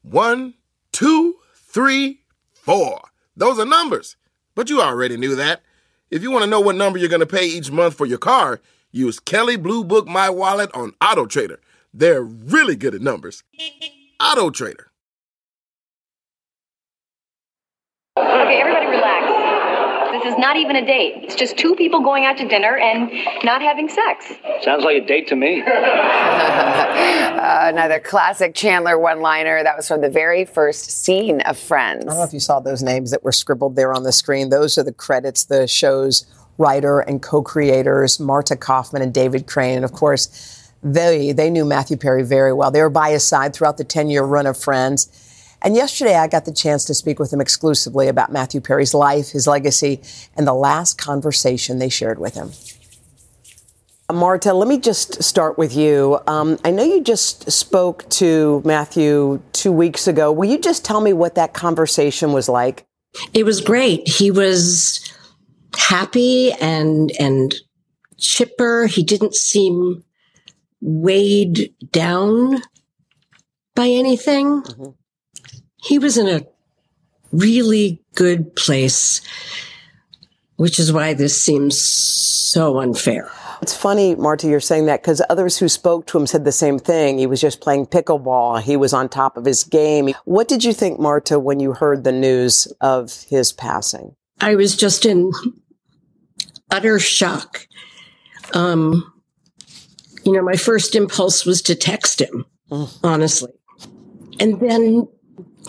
One, 0.00 0.54
two, 0.90 1.34
three, 1.54 2.20
four. 2.54 3.02
Those 3.36 3.58
are 3.58 3.66
numbers. 3.66 4.16
But 4.54 4.70
you 4.70 4.80
already 4.80 5.18
knew 5.18 5.36
that. 5.36 5.60
If 6.10 6.22
you 6.22 6.30
want 6.30 6.44
to 6.44 6.50
know 6.50 6.60
what 6.60 6.76
number 6.76 6.98
you're 6.98 7.10
going 7.10 7.20
to 7.20 7.26
pay 7.26 7.46
each 7.46 7.70
month 7.70 7.94
for 7.94 8.06
your 8.06 8.18
car, 8.18 8.60
use 8.92 9.20
Kelley 9.20 9.56
Blue 9.56 9.84
Book 9.84 10.06
My 10.06 10.30
Wallet 10.30 10.70
on 10.74 10.94
Auto 11.02 11.26
Trader. 11.26 11.60
They're 11.92 12.22
really 12.22 12.76
good 12.76 12.94
at 12.94 13.00
numbers. 13.00 13.42
Auto 14.22 14.50
Trader. 14.50 14.90
Okay, 18.18 18.60
everybody 18.60 18.86
relax. 18.86 19.26
This 20.12 20.32
is 20.32 20.38
not 20.38 20.56
even 20.56 20.76
a 20.76 20.84
date. 20.84 21.24
It's 21.24 21.34
just 21.34 21.56
two 21.56 21.74
people 21.74 22.00
going 22.00 22.26
out 22.26 22.36
to 22.38 22.46
dinner 22.46 22.76
and 22.76 23.10
not 23.44 23.62
having 23.62 23.88
sex. 23.88 24.32
Sounds 24.62 24.84
like 24.84 25.02
a 25.02 25.06
date 25.06 25.28
to 25.28 25.36
me. 25.36 25.62
uh, 25.66 25.70
another 27.40 27.98
classic 28.00 28.54
Chandler 28.54 28.98
one 28.98 29.20
liner. 29.20 29.62
That 29.62 29.76
was 29.76 29.88
from 29.88 30.02
the 30.02 30.10
very 30.10 30.44
first 30.44 30.90
scene 30.90 31.40
of 31.42 31.58
Friends. 31.58 32.04
I 32.04 32.08
don't 32.08 32.18
know 32.18 32.24
if 32.24 32.34
you 32.34 32.40
saw 32.40 32.60
those 32.60 32.82
names 32.82 33.10
that 33.12 33.24
were 33.24 33.32
scribbled 33.32 33.76
there 33.76 33.94
on 33.94 34.02
the 34.02 34.12
screen. 34.12 34.50
Those 34.50 34.76
are 34.76 34.82
the 34.82 34.92
credits, 34.92 35.44
the 35.44 35.66
show's 35.66 36.26
writer 36.60 37.00
and 37.00 37.22
co 37.22 37.42
creators, 37.42 38.20
Marta 38.20 38.54
Kauffman 38.54 39.02
and 39.02 39.12
David 39.12 39.46
Crane. 39.46 39.76
And 39.76 39.84
of 39.84 39.92
course, 39.92 40.70
they, 40.82 41.32
they 41.32 41.50
knew 41.50 41.64
Matthew 41.64 41.96
Perry 41.96 42.22
very 42.22 42.52
well. 42.52 42.70
They 42.70 42.82
were 42.82 42.90
by 42.90 43.10
his 43.10 43.24
side 43.24 43.54
throughout 43.54 43.78
the 43.78 43.84
10 43.84 44.10
year 44.10 44.22
run 44.22 44.46
of 44.46 44.56
Friends. 44.56 45.08
And 45.62 45.74
yesterday 45.74 46.14
I 46.14 46.26
got 46.26 46.44
the 46.44 46.52
chance 46.52 46.84
to 46.86 46.94
speak 46.94 47.18
with 47.18 47.32
him 47.32 47.40
exclusively 47.40 48.08
about 48.08 48.32
Matthew 48.32 48.60
Perry's 48.60 48.94
life, 48.94 49.30
his 49.30 49.46
legacy, 49.46 50.00
and 50.36 50.46
the 50.46 50.54
last 50.54 50.96
conversation 50.96 51.78
they 51.78 51.90
shared 51.90 52.18
with 52.18 52.34
him. 52.34 52.52
Marta, 54.12 54.52
let 54.52 54.66
me 54.66 54.78
just 54.78 55.22
start 55.22 55.58
with 55.58 55.76
you. 55.76 56.18
Um, 56.26 56.58
I 56.64 56.70
know 56.70 56.82
you 56.82 57.02
just 57.02 57.50
spoke 57.52 58.08
to 58.10 58.62
Matthew 58.64 59.40
two 59.52 59.70
weeks 59.70 60.08
ago. 60.08 60.32
Will 60.32 60.48
you 60.48 60.58
just 60.58 60.84
tell 60.84 61.00
me 61.00 61.12
what 61.12 61.36
that 61.36 61.52
conversation 61.52 62.32
was 62.32 62.48
like? 62.48 62.86
It 63.34 63.44
was 63.44 63.60
great. 63.60 64.08
He 64.08 64.30
was 64.30 64.99
happy 65.76 66.52
and 66.52 67.12
and 67.18 67.54
chipper. 68.18 68.86
He 68.86 69.02
didn't 69.02 69.34
seem 69.34 70.04
weighed 70.80 71.74
down 71.92 72.62
by 73.74 73.88
anything. 73.88 74.62
Mm-hmm 74.62 74.90
he 75.82 75.98
was 75.98 76.18
in 76.18 76.28
a 76.28 76.46
really 77.32 78.02
good 78.14 78.54
place, 78.56 79.20
which 80.56 80.78
is 80.78 80.92
why 80.92 81.14
this 81.14 81.40
seems 81.40 81.80
so 81.80 82.80
unfair. 82.80 83.30
It's 83.62 83.76
funny, 83.76 84.14
Marta, 84.14 84.48
you're 84.48 84.60
saying 84.60 84.86
that 84.86 85.02
because 85.02 85.20
others 85.28 85.58
who 85.58 85.68
spoke 85.68 86.06
to 86.06 86.18
him 86.18 86.26
said 86.26 86.44
the 86.44 86.52
same 86.52 86.78
thing. 86.78 87.18
He 87.18 87.26
was 87.26 87.40
just 87.40 87.60
playing 87.60 87.86
pickleball. 87.86 88.62
He 88.62 88.76
was 88.76 88.94
on 88.94 89.08
top 89.08 89.36
of 89.36 89.44
his 89.44 89.64
game. 89.64 90.14
What 90.24 90.48
did 90.48 90.64
you 90.64 90.72
think, 90.72 90.98
Marta, 90.98 91.38
when 91.38 91.60
you 91.60 91.74
heard 91.74 92.04
the 92.04 92.12
news 92.12 92.66
of 92.80 93.24
his 93.28 93.52
passing? 93.52 94.16
I 94.40 94.54
was 94.54 94.76
just 94.76 95.04
in 95.04 95.32
utter 96.70 96.98
shock. 96.98 97.66
Um, 98.54 99.12
you 100.24 100.32
know, 100.32 100.42
my 100.42 100.56
first 100.56 100.94
impulse 100.94 101.44
was 101.44 101.62
to 101.62 101.74
text 101.74 102.20
him, 102.20 102.44
mm. 102.70 102.90
honestly. 103.02 103.52
And 104.38 104.60
then 104.60 105.08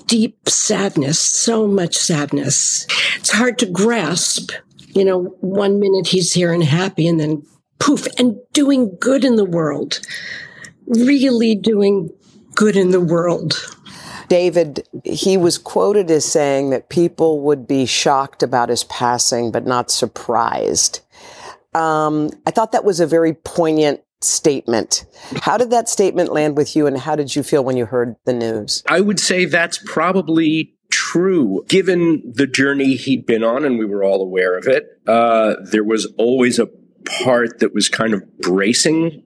deep 0.08 0.50
sadness, 0.50 1.20
so 1.20 1.68
much 1.68 1.98
sadness. 1.98 2.86
It's 3.18 3.32
hard 3.32 3.60
to 3.60 3.66
grasp. 3.66 4.52
You 4.94 5.06
know, 5.06 5.24
one 5.40 5.80
minute 5.80 6.08
he's 6.08 6.34
here 6.34 6.52
and 6.52 6.64
happy, 6.64 7.08
and 7.08 7.20
then 7.20 7.46
poof, 7.80 8.08
and 8.18 8.38
doing 8.52 8.98
good 9.00 9.24
in 9.24 9.38
the 9.38 9.46
world. 9.46 10.02
Really 10.86 11.56
doing 11.56 12.10
good 12.56 12.76
in 12.76 12.92
the 12.92 13.00
world. 13.00 13.54
David, 14.32 14.88
he 15.04 15.36
was 15.36 15.58
quoted 15.58 16.10
as 16.10 16.24
saying 16.24 16.70
that 16.70 16.88
people 16.88 17.42
would 17.42 17.68
be 17.68 17.86
shocked 17.86 18.42
about 18.42 18.70
his 18.70 18.86
passing, 18.86 19.52
but 19.52 19.66
not 19.66 19.92
surprised. 19.92 21.02
Um, 21.74 22.30
I 22.48 22.52
thought 22.52 22.72
that 22.72 22.86
was 22.86 23.02
a 23.02 23.06
very 23.06 23.34
poignant 23.34 24.00
statement. 24.22 25.04
How 25.42 25.58
did 25.58 25.70
that 25.72 25.90
statement 25.90 26.32
land 26.32 26.56
with 26.56 26.78
you, 26.78 26.88
and 26.88 26.98
how 26.98 27.18
did 27.18 27.36
you 27.36 27.44
feel 27.44 27.62
when 27.66 27.76
you 27.76 27.86
heard 27.86 28.16
the 28.24 28.32
news? 28.32 28.84
I 28.88 29.02
would 29.02 29.20
say 29.20 29.44
that's 29.44 29.80
probably 29.80 30.76
true. 30.90 31.66
Given 31.68 32.24
the 32.26 32.48
journey 32.48 32.96
he'd 32.96 33.26
been 33.26 33.44
on, 33.44 33.66
and 33.66 33.78
we 33.78 33.86
were 33.86 34.02
all 34.02 34.22
aware 34.22 34.58
of 34.58 34.66
it, 34.66 34.86
uh, 35.08 35.56
there 35.62 35.84
was 35.84 36.06
always 36.18 36.58
a 36.58 36.70
part 37.24 37.60
that 37.60 37.74
was 37.74 37.90
kind 37.90 38.14
of 38.14 38.24
bracing 38.38 39.24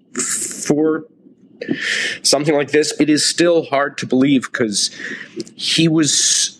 for 0.65 1.05
something 2.23 2.55
like 2.55 2.71
this. 2.71 2.99
It 2.99 3.09
is 3.09 3.25
still 3.25 3.63
hard 3.63 3.97
to 3.99 4.05
believe 4.05 4.51
because 4.51 4.91
he 5.55 5.87
was 5.87 6.54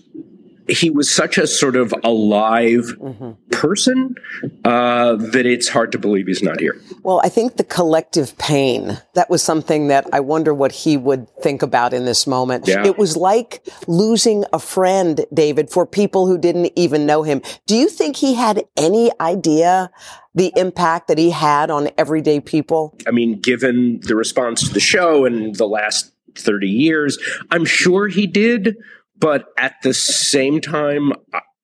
he 0.68 0.90
was 0.90 1.12
such 1.12 1.38
a 1.38 1.48
sort 1.48 1.76
of 1.76 1.94
alive 2.04 2.86
mm-hmm. 2.98 3.32
person 3.52 4.16
uh, 4.64 5.16
that 5.16 5.46
it's 5.46 5.68
hard 5.68 5.92
to 5.92 5.98
believe 5.98 6.28
he's 6.28 6.42
not 6.42 6.60
here. 6.60 6.80
Well, 7.04 7.22
I 7.24 7.30
think 7.30 7.58
the 7.58 7.64
collective 7.64 8.38
pain, 8.38 9.00
that 9.14 9.30
was 9.30 9.44
something 9.44 9.88
that 9.88 10.08
I 10.12 10.20
wonder 10.20 10.54
what 10.54 10.72
he 10.72 10.98
would 10.98 11.30
think 11.42 11.62
about 11.62 11.94
in 11.94 12.06
this 12.06 12.26
moment. 12.26 12.68
Yeah. 12.68 12.86
It 12.86 12.98
was 12.98 13.16
like 13.16 13.66
losing 13.88 14.46
a 14.54 14.60
friend, 14.60 15.26
David, 15.34 15.70
for 15.70 15.86
people 15.86 16.28
who 16.28 16.38
didn't 16.38 16.72
even 16.76 17.06
know 17.06 17.24
him. 17.24 17.42
Do 17.68 17.76
you 17.76 17.90
think 17.90 18.16
he 18.16 18.34
had 18.34 18.64
any 18.76 19.12
idea 19.20 19.92
the 20.34 20.52
impact 20.56 21.08
that 21.08 21.18
he 21.18 21.30
had 21.30 21.70
on 21.70 21.90
everyday 21.98 22.40
people? 22.40 22.98
I 23.08 23.12
mean, 23.12 23.40
given 23.40 24.00
the 24.02 24.16
response 24.16 24.68
to 24.68 24.74
the 24.74 24.80
show 24.80 25.26
and 25.26 25.56
the 25.56 25.68
last 25.68 26.12
30 26.36 26.68
years, 26.68 27.18
I'm 27.52 27.66
sure 27.66 28.08
he 28.08 28.28
did 28.28 28.76
but 29.26 29.52
at 29.58 29.82
the 29.82 29.92
same 29.92 30.62
time, 30.62 31.12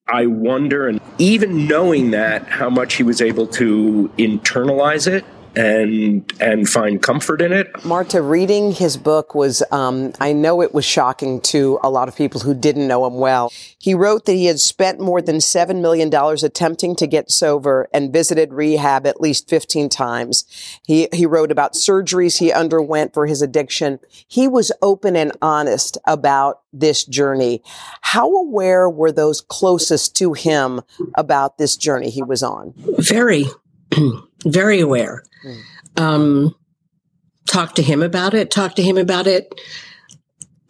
I 0.08 0.26
wonder, 0.26 0.88
and 0.88 1.00
even 1.18 1.68
knowing 1.68 2.10
that, 2.10 2.48
how 2.48 2.68
much 2.68 2.94
he 2.94 3.04
was 3.04 3.22
able 3.22 3.46
to 3.46 4.10
internalize 4.18 5.06
it 5.06 5.24
and 5.54 6.32
and 6.40 6.68
find 6.68 7.02
comfort 7.02 7.42
in 7.42 7.52
it. 7.52 7.84
Marta, 7.84 8.22
reading 8.22 8.72
his 8.72 8.96
book 8.96 9.34
was, 9.34 9.62
um, 9.70 10.12
I 10.20 10.32
know 10.32 10.62
it 10.62 10.72
was 10.72 10.84
shocking 10.84 11.40
to 11.42 11.78
a 11.82 11.90
lot 11.90 12.08
of 12.08 12.16
people 12.16 12.40
who 12.40 12.54
didn't 12.54 12.88
know 12.88 13.06
him 13.06 13.14
well. 13.14 13.52
He 13.78 13.94
wrote 13.94 14.26
that 14.26 14.32
he 14.32 14.46
had 14.46 14.60
spent 14.60 15.00
more 15.00 15.20
than 15.20 15.36
$7 15.36 15.80
million 15.80 16.12
attempting 16.14 16.96
to 16.96 17.06
get 17.06 17.30
sober 17.30 17.88
and 17.92 18.12
visited 18.12 18.52
rehab 18.52 19.06
at 19.06 19.20
least 19.20 19.48
15 19.48 19.88
times. 19.88 20.44
He, 20.86 21.08
he 21.12 21.26
wrote 21.26 21.50
about 21.50 21.74
surgeries 21.74 22.38
he 22.38 22.52
underwent 22.52 23.12
for 23.12 23.26
his 23.26 23.42
addiction. 23.42 24.00
He 24.26 24.48
was 24.48 24.72
open 24.80 25.16
and 25.16 25.32
honest 25.42 25.98
about 26.06 26.62
this 26.72 27.04
journey. 27.04 27.62
How 28.00 28.34
aware 28.34 28.88
were 28.88 29.12
those 29.12 29.40
closest 29.40 30.16
to 30.16 30.32
him 30.32 30.80
about 31.14 31.58
this 31.58 31.76
journey 31.76 32.10
he 32.10 32.22
was 32.22 32.42
on? 32.42 32.72
Very, 32.98 33.46
very 34.44 34.80
aware. 34.80 35.24
Um, 35.96 36.54
talk 37.46 37.74
to 37.76 37.82
him 37.82 38.02
about 38.02 38.34
it. 38.34 38.50
Talk 38.50 38.74
to 38.76 38.82
him 38.82 38.96
about 38.96 39.26
it. 39.26 39.52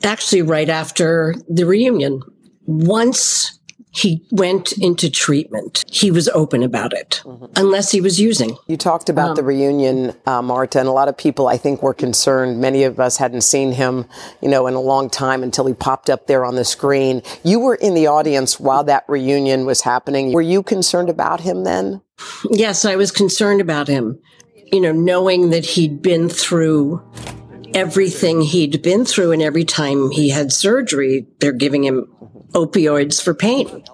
Actually, 0.02 0.42
right 0.42 0.68
after 0.68 1.34
the 1.48 1.64
reunion, 1.64 2.22
once 2.66 3.58
he 3.94 4.26
went 4.30 4.72
into 4.72 5.10
treatment. 5.10 5.84
He 5.90 6.10
was 6.10 6.28
open 6.30 6.62
about 6.62 6.92
it, 6.92 7.22
mm-hmm. 7.24 7.46
unless 7.56 7.90
he 7.90 8.00
was 8.00 8.18
using. 8.18 8.56
You 8.66 8.76
talked 8.76 9.08
about 9.08 9.30
um, 9.30 9.36
the 9.36 9.42
reunion, 9.42 10.14
uh, 10.26 10.40
Marta, 10.40 10.80
and 10.80 10.88
a 10.88 10.92
lot 10.92 11.08
of 11.08 11.16
people, 11.16 11.46
I 11.46 11.58
think, 11.58 11.82
were 11.82 11.94
concerned. 11.94 12.60
Many 12.60 12.84
of 12.84 12.98
us 12.98 13.18
hadn't 13.18 13.42
seen 13.42 13.72
him, 13.72 14.06
you 14.40 14.48
know, 14.48 14.66
in 14.66 14.74
a 14.74 14.80
long 14.80 15.10
time 15.10 15.42
until 15.42 15.66
he 15.66 15.74
popped 15.74 16.08
up 16.08 16.26
there 16.26 16.44
on 16.44 16.56
the 16.56 16.64
screen. 16.64 17.22
You 17.44 17.60
were 17.60 17.74
in 17.74 17.94
the 17.94 18.06
audience 18.06 18.58
while 18.58 18.84
that 18.84 19.04
reunion 19.08 19.66
was 19.66 19.82
happening. 19.82 20.32
Were 20.32 20.40
you 20.40 20.62
concerned 20.62 21.10
about 21.10 21.40
him 21.40 21.64
then? 21.64 22.00
Yes, 22.50 22.84
I 22.84 22.96
was 22.96 23.10
concerned 23.10 23.60
about 23.60 23.88
him 23.88 24.18
you 24.72 24.80
know, 24.80 24.92
knowing 24.92 25.50
that 25.50 25.66
he'd 25.66 26.00
been 26.00 26.30
through 26.30 27.02
everything 27.74 28.42
he'd 28.42 28.82
been 28.82 29.04
through 29.04 29.32
and 29.32 29.42
every 29.42 29.64
time 29.64 30.10
he 30.10 30.30
had 30.30 30.52
surgery, 30.52 31.26
they're 31.40 31.52
giving 31.52 31.84
him 31.84 32.06
opioids 32.52 33.22
for 33.22 33.34
pain 33.34 33.84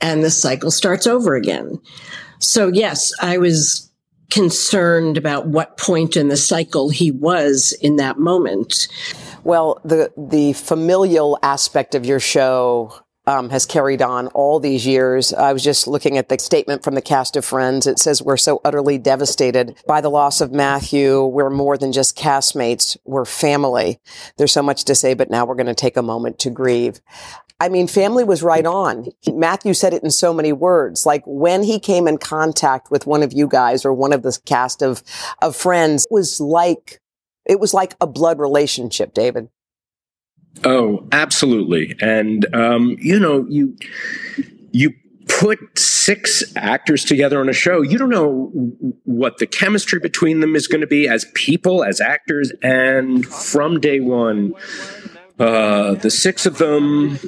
and 0.00 0.22
the 0.22 0.30
cycle 0.30 0.70
starts 0.70 1.06
over 1.06 1.34
again. 1.34 1.80
So 2.38 2.68
yes, 2.68 3.12
I 3.20 3.38
was 3.38 3.90
concerned 4.30 5.16
about 5.16 5.46
what 5.46 5.78
point 5.78 6.16
in 6.16 6.28
the 6.28 6.36
cycle 6.36 6.90
he 6.90 7.10
was 7.10 7.72
in 7.80 7.96
that 7.96 8.18
moment. 8.18 8.88
Well, 9.44 9.80
the 9.84 10.12
the 10.16 10.54
familial 10.54 11.38
aspect 11.42 11.94
of 11.94 12.04
your 12.04 12.20
show 12.20 13.03
um, 13.26 13.50
has 13.50 13.66
carried 13.66 14.02
on 14.02 14.28
all 14.28 14.60
these 14.60 14.86
years. 14.86 15.32
I 15.32 15.52
was 15.52 15.64
just 15.64 15.86
looking 15.86 16.18
at 16.18 16.28
the 16.28 16.38
statement 16.38 16.84
from 16.84 16.94
the 16.94 17.02
cast 17.02 17.36
of 17.36 17.44
Friends. 17.44 17.86
It 17.86 17.98
says, 17.98 18.22
We're 18.22 18.36
so 18.36 18.60
utterly 18.64 18.98
devastated 18.98 19.76
by 19.86 20.00
the 20.00 20.10
loss 20.10 20.40
of 20.40 20.52
Matthew. 20.52 21.24
We're 21.24 21.50
more 21.50 21.78
than 21.78 21.92
just 21.92 22.16
castmates. 22.16 22.96
We're 23.04 23.24
family. 23.24 24.00
There's 24.36 24.52
so 24.52 24.62
much 24.62 24.84
to 24.84 24.94
say, 24.94 25.14
but 25.14 25.30
now 25.30 25.44
we're 25.44 25.54
going 25.54 25.66
to 25.66 25.74
take 25.74 25.96
a 25.96 26.02
moment 26.02 26.38
to 26.40 26.50
grieve. 26.50 27.00
I 27.60 27.68
mean, 27.68 27.86
family 27.86 28.24
was 28.24 28.42
right 28.42 28.66
on. 28.66 29.06
Matthew 29.32 29.74
said 29.74 29.94
it 29.94 30.02
in 30.02 30.10
so 30.10 30.34
many 30.34 30.52
words. 30.52 31.06
Like 31.06 31.22
when 31.24 31.62
he 31.62 31.78
came 31.78 32.08
in 32.08 32.18
contact 32.18 32.90
with 32.90 33.06
one 33.06 33.22
of 33.22 33.32
you 33.32 33.46
guys 33.46 33.84
or 33.84 33.94
one 33.94 34.12
of 34.12 34.22
the 34.22 34.38
cast 34.44 34.82
of, 34.82 35.02
of 35.40 35.54
friends, 35.54 36.04
it 36.04 36.12
was 36.12 36.40
like, 36.40 37.00
it 37.46 37.60
was 37.60 37.72
like 37.72 37.94
a 38.00 38.06
blood 38.06 38.38
relationship, 38.38 39.14
David. 39.14 39.48
Oh, 40.62 41.08
absolutely. 41.10 41.96
And 42.00 42.46
um, 42.54 42.96
you 43.00 43.18
know, 43.18 43.46
you 43.48 43.76
you 44.72 44.94
put 45.28 45.78
six 45.78 46.44
actors 46.56 47.04
together 47.04 47.40
on 47.40 47.48
a 47.48 47.52
show, 47.52 47.82
you 47.82 47.98
don't 47.98 48.10
know 48.10 48.50
what 49.04 49.38
the 49.38 49.46
chemistry 49.46 49.98
between 49.98 50.40
them 50.40 50.54
is 50.54 50.66
going 50.66 50.80
to 50.80 50.86
be 50.86 51.08
as 51.08 51.26
people, 51.34 51.82
as 51.82 52.00
actors, 52.00 52.52
and 52.62 53.26
from 53.26 53.80
day 53.80 54.00
one, 54.00 54.54
uh, 55.38 55.94
the 55.94 56.10
six 56.10 56.46
of 56.46 56.58
them. 56.58 57.18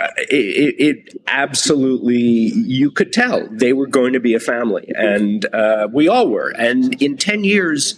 Uh, 0.00 0.08
it, 0.28 0.74
it, 0.78 1.22
absolutely, 1.28 2.18
you 2.18 2.90
could 2.90 3.12
tell 3.12 3.46
they 3.48 3.72
were 3.72 3.86
going 3.86 4.12
to 4.12 4.18
be 4.18 4.34
a 4.34 4.40
family, 4.40 4.90
and 4.96 5.46
uh, 5.54 5.86
we 5.92 6.08
all 6.08 6.28
were. 6.28 6.52
And 6.58 7.00
in 7.00 7.16
10 7.16 7.44
years, 7.44 7.94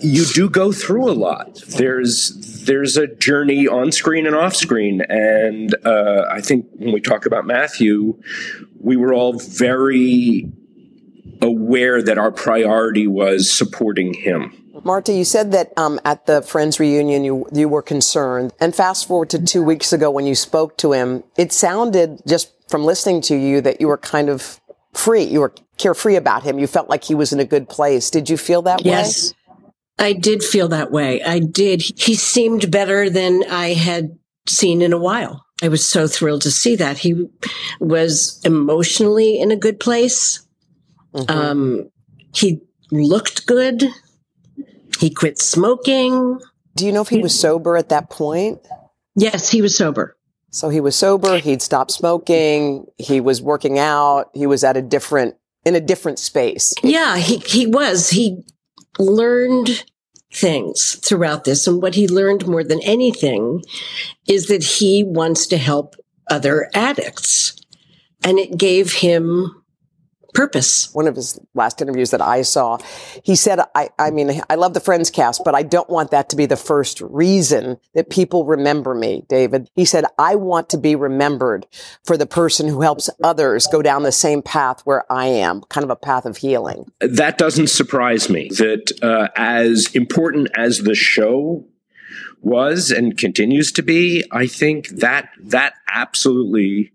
you 0.00 0.24
do 0.26 0.48
go 0.48 0.70
through 0.70 1.10
a 1.10 1.12
lot. 1.12 1.60
There's 1.76 2.57
there's 2.68 2.98
a 2.98 3.06
journey 3.06 3.66
on 3.66 3.90
screen 3.90 4.26
and 4.26 4.36
off 4.36 4.54
screen, 4.54 5.00
and 5.08 5.74
uh, 5.84 6.26
I 6.30 6.42
think 6.42 6.66
when 6.74 6.92
we 6.92 7.00
talk 7.00 7.24
about 7.24 7.46
Matthew, 7.46 8.20
we 8.78 8.96
were 8.96 9.14
all 9.14 9.32
very 9.32 10.52
aware 11.40 12.02
that 12.02 12.18
our 12.18 12.30
priority 12.30 13.06
was 13.06 13.50
supporting 13.50 14.12
him. 14.12 14.52
Marta, 14.84 15.12
you 15.12 15.24
said 15.24 15.50
that 15.52 15.72
um, 15.76 15.98
at 16.04 16.26
the 16.26 16.42
Friends 16.42 16.78
reunion 16.78 17.24
you 17.24 17.48
you 17.52 17.68
were 17.68 17.82
concerned, 17.82 18.52
and 18.60 18.76
fast 18.76 19.08
forward 19.08 19.30
to 19.30 19.42
two 19.42 19.62
weeks 19.62 19.92
ago 19.92 20.10
when 20.10 20.26
you 20.26 20.34
spoke 20.34 20.76
to 20.78 20.92
him, 20.92 21.24
it 21.36 21.52
sounded 21.52 22.20
just 22.28 22.52
from 22.68 22.84
listening 22.84 23.22
to 23.22 23.34
you 23.34 23.62
that 23.62 23.80
you 23.80 23.88
were 23.88 23.98
kind 23.98 24.28
of 24.28 24.60
free. 24.92 25.24
You 25.24 25.40
were 25.40 25.54
carefree 25.78 26.16
about 26.16 26.42
him. 26.42 26.58
You 26.58 26.66
felt 26.66 26.90
like 26.90 27.04
he 27.04 27.14
was 27.14 27.32
in 27.32 27.40
a 27.40 27.46
good 27.46 27.68
place. 27.68 28.10
Did 28.10 28.28
you 28.28 28.36
feel 28.36 28.60
that 28.62 28.84
yes. 28.84 29.32
way? 29.32 29.37
I 29.98 30.12
did 30.12 30.42
feel 30.42 30.68
that 30.68 30.90
way. 30.90 31.22
I 31.22 31.40
did. 31.40 31.82
He 31.82 32.14
seemed 32.14 32.70
better 32.70 33.10
than 33.10 33.42
I 33.50 33.74
had 33.74 34.16
seen 34.46 34.82
in 34.82 34.92
a 34.92 34.98
while. 34.98 35.44
I 35.62 35.68
was 35.68 35.86
so 35.86 36.06
thrilled 36.06 36.42
to 36.42 36.50
see 36.50 36.76
that. 36.76 36.98
He 36.98 37.26
was 37.80 38.40
emotionally 38.44 39.40
in 39.40 39.50
a 39.50 39.56
good 39.56 39.80
place. 39.80 40.46
Mm-hmm. 41.14 41.30
Um, 41.30 41.90
he 42.32 42.60
looked 42.92 43.46
good. 43.46 43.84
He 45.00 45.10
quit 45.10 45.38
smoking. 45.38 46.40
Do 46.76 46.86
you 46.86 46.92
know 46.92 47.02
if 47.02 47.08
he 47.08 47.18
was 47.18 47.38
sober 47.38 47.76
at 47.76 47.88
that 47.88 48.08
point? 48.08 48.60
Yes, 49.16 49.50
he 49.50 49.62
was 49.62 49.76
sober. 49.76 50.16
So 50.50 50.68
he 50.68 50.80
was 50.80 50.94
sober. 50.94 51.38
He'd 51.38 51.60
stopped 51.60 51.90
smoking. 51.90 52.86
He 52.96 53.20
was 53.20 53.42
working 53.42 53.78
out. 53.78 54.30
He 54.34 54.46
was 54.46 54.62
at 54.62 54.76
a 54.76 54.82
different, 54.82 55.34
in 55.64 55.74
a 55.74 55.80
different 55.80 56.20
space. 56.20 56.72
Yeah, 56.84 57.16
he, 57.16 57.38
he 57.38 57.66
was. 57.66 58.10
He 58.10 58.44
learned 58.98 59.84
things 60.32 60.96
throughout 60.96 61.44
this. 61.44 61.66
And 61.66 61.80
what 61.80 61.94
he 61.94 62.06
learned 62.06 62.46
more 62.46 62.64
than 62.64 62.82
anything 62.82 63.62
is 64.26 64.46
that 64.48 64.62
he 64.62 65.04
wants 65.04 65.46
to 65.48 65.56
help 65.56 65.96
other 66.30 66.70
addicts. 66.74 67.60
And 68.22 68.38
it 68.38 68.58
gave 68.58 68.92
him 68.92 69.57
purpose. 70.38 70.94
One 70.94 71.08
of 71.08 71.16
his 71.16 71.36
last 71.54 71.82
interviews 71.82 72.12
that 72.12 72.20
I 72.20 72.42
saw, 72.42 72.78
he 73.24 73.34
said, 73.34 73.58
I, 73.74 73.90
I 73.98 74.12
mean, 74.12 74.40
I 74.48 74.54
love 74.54 74.72
the 74.72 74.78
Friends 74.78 75.10
cast, 75.10 75.42
but 75.44 75.56
I 75.56 75.64
don't 75.64 75.90
want 75.90 76.12
that 76.12 76.28
to 76.28 76.36
be 76.36 76.46
the 76.46 76.56
first 76.56 77.00
reason 77.00 77.76
that 77.94 78.08
people 78.08 78.44
remember 78.44 78.94
me, 78.94 79.24
David. 79.28 79.68
He 79.74 79.84
said, 79.84 80.04
I 80.16 80.36
want 80.36 80.68
to 80.68 80.78
be 80.78 80.94
remembered 80.94 81.66
for 82.04 82.16
the 82.16 82.24
person 82.24 82.68
who 82.68 82.82
helps 82.82 83.10
others 83.24 83.66
go 83.66 83.82
down 83.82 84.04
the 84.04 84.12
same 84.12 84.40
path 84.40 84.82
where 84.82 85.10
I 85.10 85.26
am, 85.26 85.62
kind 85.62 85.82
of 85.82 85.90
a 85.90 85.96
path 85.96 86.24
of 86.24 86.36
healing. 86.36 86.84
That 87.00 87.36
doesn't 87.36 87.70
surprise 87.70 88.30
me 88.30 88.48
that 88.50 88.92
uh, 89.02 89.26
as 89.34 89.92
important 89.92 90.50
as 90.56 90.78
the 90.78 90.94
show 90.94 91.64
was 92.40 92.92
and 92.92 93.18
continues 93.18 93.72
to 93.72 93.82
be, 93.82 94.22
I 94.30 94.46
think 94.46 94.86
that 95.00 95.30
that 95.40 95.74
absolutely 95.90 96.92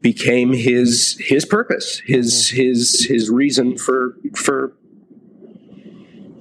became 0.00 0.52
his 0.52 1.16
his 1.20 1.44
purpose, 1.44 2.00
his 2.04 2.48
his 2.48 3.04
his 3.04 3.30
reason 3.30 3.76
for 3.76 4.16
for 4.34 4.74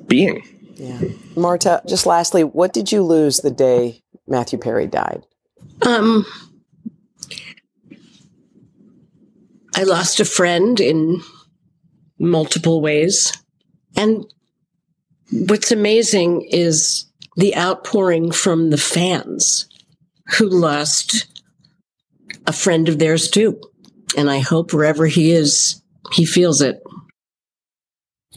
being. 0.08 0.44
Yeah. 0.76 1.02
Marta, 1.36 1.82
just 1.88 2.06
lastly, 2.06 2.44
what 2.44 2.72
did 2.72 2.92
you 2.92 3.02
lose 3.04 3.38
the 3.38 3.52
day 3.52 4.04
Matthew 4.28 4.60
Perry 4.60 4.88
died? 4.88 5.26
Um 5.86 6.26
I 9.76 9.84
lost 9.84 10.20
a 10.20 10.26
friend 10.26 10.80
in 10.80 11.22
multiple 12.20 12.82
ways. 12.82 13.32
And 13.96 14.26
what's 15.32 15.72
amazing 15.72 16.48
is 16.50 17.06
the 17.36 17.56
outpouring 17.56 18.32
from 18.32 18.72
the 18.72 18.78
fans 18.78 19.68
who 20.38 20.50
lost 20.50 21.37
a 22.46 22.54
friend 22.54 22.90
of 22.90 23.00
theirs 23.00 23.30
too. 23.30 23.60
And 24.16 24.30
I 24.30 24.40
hope 24.40 24.74
wherever 24.74 25.06
he 25.06 25.32
is, 25.32 25.82
he 26.14 26.26
feels 26.26 26.62
it. 26.62 26.82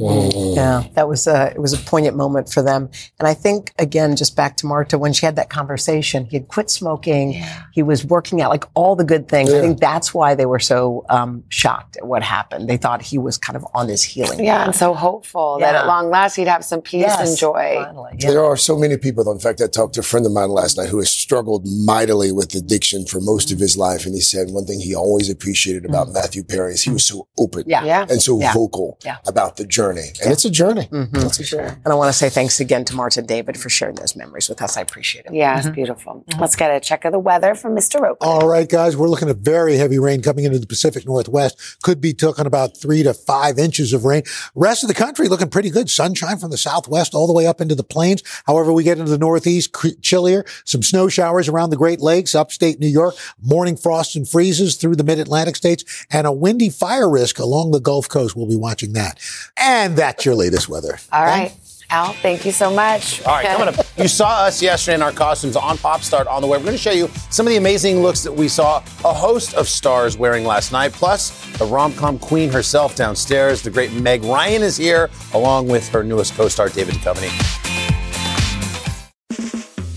Yeah, 0.01 0.85
that 0.95 1.09
was 1.09 1.27
a 1.27 1.51
it 1.51 1.61
was 1.61 1.73
a 1.73 1.79
poignant 1.79 2.17
moment 2.17 2.53
for 2.53 2.63
them, 2.63 2.91
and 3.19 3.29
I 3.29 3.35
think 3.35 3.73
again, 3.79 4.17
just 4.17 4.37
back 4.37 4.57
to 4.59 4.67
Marta 4.67 4.99
when 4.99 5.13
she 5.13 5.27
had 5.27 5.37
that 5.37 5.51
conversation, 5.51 6.27
he 6.27 6.37
had 6.37 6.49
quit 6.49 6.71
smoking, 6.71 7.33
yeah. 7.33 7.65
he 7.73 7.83
was 7.83 8.05
working 8.05 8.41
out, 8.41 8.51
like 8.51 8.65
all 8.75 8.97
the 8.97 9.05
good 9.05 9.29
things. 9.29 9.51
Yeah. 9.51 9.59
I 9.59 9.61
think 9.61 9.81
that's 9.81 10.15
why 10.15 10.35
they 10.35 10.47
were 10.47 10.59
so 10.59 11.05
um, 11.09 11.45
shocked 11.49 11.97
at 11.97 12.07
what 12.07 12.23
happened. 12.23 12.69
They 12.69 12.77
thought 12.77 13.03
he 13.03 13.19
was 13.19 13.37
kind 13.39 13.57
of 13.57 13.67
on 13.75 13.89
his 13.89 14.03
healing. 14.03 14.45
Yeah, 14.45 14.59
path. 14.59 14.67
and 14.67 14.77
so 14.77 14.95
hopeful 14.95 15.59
yeah. 15.61 15.73
that 15.73 15.83
at 15.83 15.87
long 15.87 16.11
last 16.11 16.37
he'd 16.37 16.49
have 16.49 16.65
some 16.65 16.81
peace 16.81 17.03
yes, 17.03 17.29
and 17.29 17.39
joy. 17.39 17.83
Finally, 17.85 18.17
there 18.21 18.45
are 18.45 18.57
so 18.57 18.79
many 18.79 18.97
people. 18.97 19.25
Though. 19.25 19.33
In 19.33 19.39
fact, 19.39 19.61
I 19.61 19.67
talked 19.67 19.95
to 19.95 20.01
a 20.01 20.05
friend 20.05 20.25
of 20.25 20.33
mine 20.33 20.51
last 20.51 20.77
night 20.77 20.89
who 20.89 20.99
has 20.99 21.11
struggled 21.11 21.67
mightily 21.67 22.33
with 22.33 22.55
addiction 22.55 23.07
for 23.07 23.21
most 23.21 23.49
mm-hmm. 23.49 23.57
of 23.57 23.61
his 23.61 23.77
life, 23.77 24.07
and 24.07 24.15
he 24.15 24.21
said 24.21 24.51
one 24.51 24.67
thing 24.67 24.81
he 24.81 24.95
always 24.95 25.29
appreciated 25.29 25.85
about 25.85 26.07
mm-hmm. 26.07 26.15
Matthew 26.15 26.45
Perry 26.45 26.75
is 26.75 26.83
he 26.83 26.91
was 26.91 27.07
so 27.07 27.29
open, 27.39 27.65
yeah. 27.67 28.07
and 28.09 28.23
so 28.23 28.39
vocal 28.39 28.99
about 29.27 29.57
the 29.57 29.67
journey, 29.67 29.90
and 29.99 30.33
it's 30.33 30.45
a 30.45 30.51
journey 30.51 30.71
journey. 30.71 30.89
Mm-hmm. 30.89 31.21
That's 31.21 31.45
sure. 31.45 31.61
And 31.61 31.87
I 31.87 31.95
want 31.95 32.13
to 32.13 32.19
say 32.19 32.29
thanks 32.29 32.61
again 32.61 32.85
to 32.87 32.95
Marta 32.95 33.23
David 33.23 33.59
for 33.59 33.69
sharing 33.69 33.97
those 33.97 34.17
memories 34.17 34.49
with 34.49 34.63
us. 34.63 34.77
I 34.77 34.83
appreciate 34.83 35.27
it. 35.27 35.35
Yeah, 35.35 35.57
it's 35.57 35.67
mm-hmm. 35.67 35.75
beautiful. 35.75 36.25
Let's 36.39 36.57
get 36.57 36.75
a 36.75 36.81
check 36.81 37.05
of 37.05 37.13
the 37.13 37.19
weather 37.19 37.55
from 37.55 37.75
Mr. 37.77 38.01
Roker. 38.01 38.25
All 38.25 38.49
right, 38.49 38.69
guys, 38.69 38.97
we're 38.97 39.09
looking 39.09 39.29
at 39.29 39.37
very 39.37 39.77
heavy 39.77 39.99
rain 39.99 40.23
coming 40.23 40.45
into 40.45 40.59
the 40.59 40.67
Pacific 40.67 41.07
Northwest. 41.07 41.83
Could 41.83 42.01
be 42.01 42.13
talking 42.13 42.47
about 42.47 42.77
three 42.77 43.03
to 43.03 43.15
five 43.15 43.59
inches 43.59 43.93
of 43.93 44.05
rain. 44.05 44.23
Rest 44.55 44.83
of 44.85 44.89
the 44.89 44.95
country 44.95 45.29
looking 45.29 45.49
pretty 45.49 45.71
good. 45.71 45.91
Sunshine 45.91 46.39
from 46.39 46.51
the 46.51 46.59
southwest 46.59 47.15
all 47.15 47.27
the 47.27 47.33
way 47.33 47.47
up 47.47 47.61
into 47.61 47.75
the 47.75 47.85
plains. 47.85 48.23
However, 48.47 48.73
we 48.73 48.85
get 48.85 48.99
into 48.99 49.11
the 49.11 49.19
northeast, 49.19 49.75
chillier. 50.03 50.45
Some 50.65 50.83
snow 50.83 51.09
showers 51.09 51.49
around 51.49 51.71
the 51.71 51.77
Great 51.77 52.01
Lakes, 52.01 52.35
upstate 52.35 52.81
New 52.81 52.87
York. 52.87 53.15
Morning 53.41 53.77
frosts 53.77 54.17
and 54.17 54.29
freezes 54.29 54.77
through 54.77 54.97
the 54.97 55.05
mid-Atlantic 55.05 55.57
states, 55.57 56.07
and 56.11 56.27
a 56.27 56.33
windy 56.33 56.69
fire 56.69 57.09
risk 57.09 57.39
along 57.39 57.71
the 57.71 57.81
Gulf 57.81 58.09
Coast. 58.09 58.37
We'll 58.37 58.47
be 58.47 58.57
watching 58.57 58.93
that. 58.93 59.19
And 59.57 59.70
that's 59.97 60.25
your 60.25 60.35
latest 60.35 60.69
weather. 60.69 60.99
All 61.13 61.25
right. 61.25 61.53
Al, 61.93 62.13
thank 62.13 62.47
you 62.47 62.53
so 62.53 62.73
much. 62.73 63.21
All 63.27 63.35
right, 63.35 63.47
coming 63.47 63.67
up. 63.67 63.85
You 63.97 64.07
saw 64.07 64.45
us 64.45 64.63
yesterday 64.63 64.95
in 64.95 65.03
our 65.03 65.11
costumes 65.11 65.57
on 65.57 65.77
Pop 65.77 66.03
Start 66.03 66.29
on 66.29 66.41
the 66.41 66.47
way. 66.47 66.57
We're 66.57 66.65
going 66.65 66.77
to 66.77 66.83
show 66.83 66.93
you 66.93 67.09
some 67.31 67.47
of 67.47 67.51
the 67.51 67.57
amazing 67.57 68.01
looks 68.01 68.23
that 68.23 68.33
we 68.33 68.47
saw 68.47 68.77
a 69.05 69.13
host 69.13 69.55
of 69.55 69.69
stars 69.69 70.17
wearing 70.17 70.45
last 70.45 70.71
night, 70.71 70.93
plus 70.93 71.31
the 71.59 71.65
rom 71.65 71.93
com 71.95 72.17
queen 72.21 72.49
herself 72.49 72.95
downstairs. 72.95 73.63
The 73.63 73.71
great 73.71 73.93
Meg 73.93 74.23
Ryan 74.23 74.63
is 74.63 74.77
here, 74.77 75.11
along 75.35 75.67
with 75.67 75.89
her 75.89 76.05
newest 76.05 76.35
co 76.35 76.47
star, 76.47 76.69
David 76.69 76.95
Duchovny. 76.95 77.31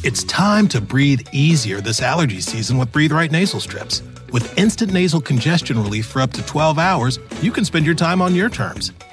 It's 0.03 0.23
time 0.23 0.67
to 0.69 0.81
breathe 0.81 1.21
easier 1.31 1.79
this 1.79 2.01
allergy 2.01 2.41
season 2.41 2.77
with 2.77 2.91
Breathe 2.91 3.11
Right 3.11 3.31
nasal 3.31 3.59
strips. 3.59 4.01
With 4.33 4.57
instant 4.57 4.91
nasal 4.91 5.21
congestion 5.21 5.81
relief 5.81 6.07
for 6.07 6.21
up 6.21 6.33
to 6.33 6.45
12 6.45 6.79
hours, 6.79 7.19
you 7.41 7.51
can 7.51 7.63
spend 7.63 7.85
your 7.85 7.93
time 7.93 8.19
on 8.19 8.33
your 8.33 8.49
terms, 8.49 8.91